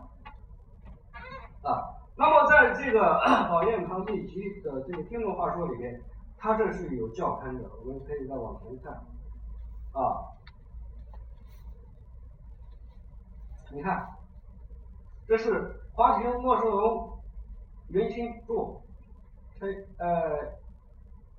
[1.70, 1.84] 啊，
[2.22, 3.00] 那么在这个
[3.50, 6.00] 《宝验堂秘籍》的这个听众话说里面，
[6.38, 8.94] 它这是有校刊的，我们可以再往前看。
[9.94, 10.30] 啊，
[13.72, 14.08] 你看，
[15.28, 17.20] 这是华亭莫世龙
[17.88, 18.80] 云清著，
[19.58, 20.62] 陈呃。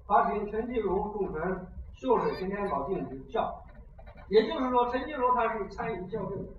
[0.05, 3.62] 华亭陈继儒重臣，秀水陈天宝定局校，
[4.28, 6.53] 也就是说陈继儒他是参与校正的，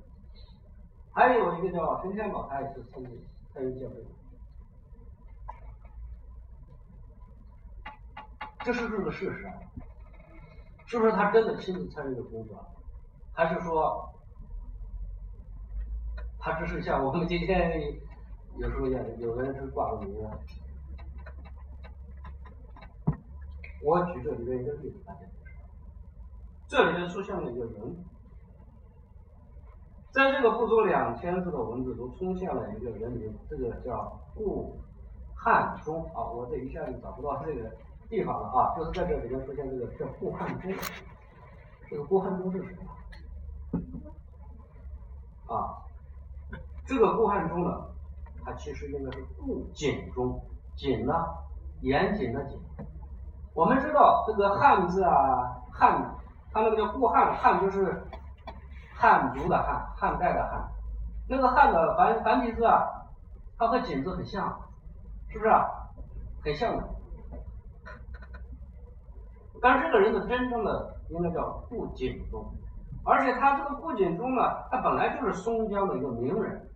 [1.12, 3.20] 还有一个叫陈天宝，他也是参与
[3.54, 3.98] 参与校正，
[8.66, 9.54] 这是不是个事实啊？
[10.86, 12.66] 是不是他真的亲自参与的工作，
[13.34, 14.14] 还是说
[16.40, 17.82] 他只是像我们今天
[18.58, 20.38] 有时候也有人是挂个名啊？
[23.84, 25.20] 我举这里面一个例子，大家，
[26.68, 28.06] 这里面出现了一个人，
[30.14, 34.78] 在这个不足两千字的文字中出现了一个人名，这个叫顾
[35.34, 37.72] 汉中啊，我这一下子找不到这个
[38.10, 40.72] 地方了啊，就是在这里面出现这个叫顾汉中，
[41.90, 42.76] 这个顾汉中是谁
[45.48, 45.82] 啊？
[46.86, 47.84] 这个顾汉中呢，
[48.46, 50.40] 他其实应该是顾景中，
[50.76, 51.26] 景呢，
[51.82, 52.60] 严谨的谨。
[53.56, 56.16] 我们知道这个汉字啊，汉，
[56.52, 58.04] 它那个叫顾汉，汉就是
[59.04, 60.66] 汉族的汉，汉代的汉。
[61.28, 62.88] 那个汉的繁繁体字啊，
[63.58, 64.58] 它和锦字很像，
[65.28, 65.50] 是不是？
[65.50, 65.66] 啊
[66.42, 66.84] 很像的。
[69.62, 72.46] 但是这个人的真正的应该叫顾景中，
[73.04, 74.42] 而且他这个顾景中呢，
[74.72, 76.70] 他本来就是松江的一个名人，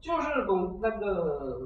[0.00, 1.60] 就是董那个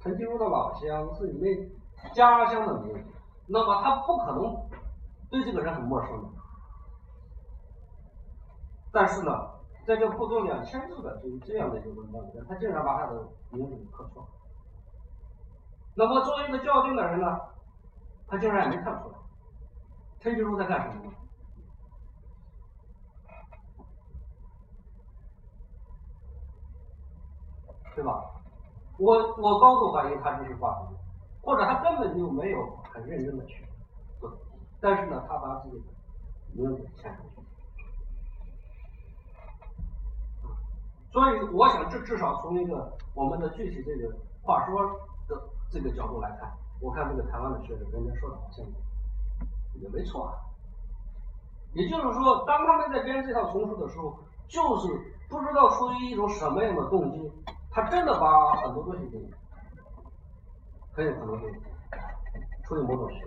[0.00, 1.70] 陈继儒的老乡，是你们
[2.12, 3.02] 家乡的名人。
[3.46, 4.54] 那么他不可能
[5.30, 6.33] 对这个人很陌生，
[8.94, 9.50] 但是呢，
[9.84, 14.28] 在这不足两千字的这这样的一个文章里面，他竟然把他的名字给刻错了。
[15.96, 17.40] 那么作为一个校订的人呢，
[18.28, 19.16] 他竟然也没看出来，
[20.20, 21.12] 陈继儒在干什么？
[27.96, 28.24] 对吧？
[28.98, 30.96] 我我高度怀疑他这是画的，
[31.42, 32.78] 或者他根本就没有。
[32.94, 33.66] 很认真的去
[34.20, 34.32] 做，
[34.80, 35.84] 但是呢，他把自己的
[36.52, 37.43] 名字签上去，
[41.14, 44.12] 所以我想，至至少从一个我们的具体这个
[44.42, 44.82] 话说
[45.28, 45.40] 的
[45.70, 48.66] 这个角度来看，我看这个台湾的学者人家说的好像
[49.80, 50.34] 也没错啊。
[51.72, 57.32] 也就是说，当他们在编这套丛书的时候，就是不知道出于一种什么样的动机，
[57.70, 59.18] 他真的把很多东西给，
[60.96, 61.46] 很有可能是。
[62.66, 63.20] 出于某种学，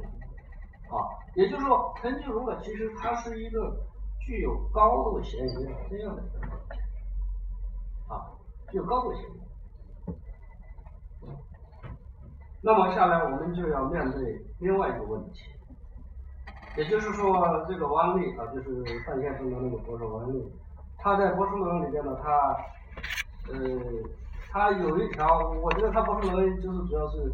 [0.90, 0.98] 啊，
[1.36, 3.72] 也就是说，陈继儒呢，其实他是一个
[4.20, 6.50] 具有高度嫌疑的这样的一个人，
[8.72, 9.26] 有高度性。
[12.62, 15.42] 那么下来我们就要面对另外一个问题，
[16.76, 20.52] 也就是说，这个王力啊，就是范先生的那个博士王力，
[20.98, 22.58] 他在博士论里边呢，他
[23.54, 23.60] 呃，
[24.52, 27.32] 他有一条，我觉得他博士论就是主要是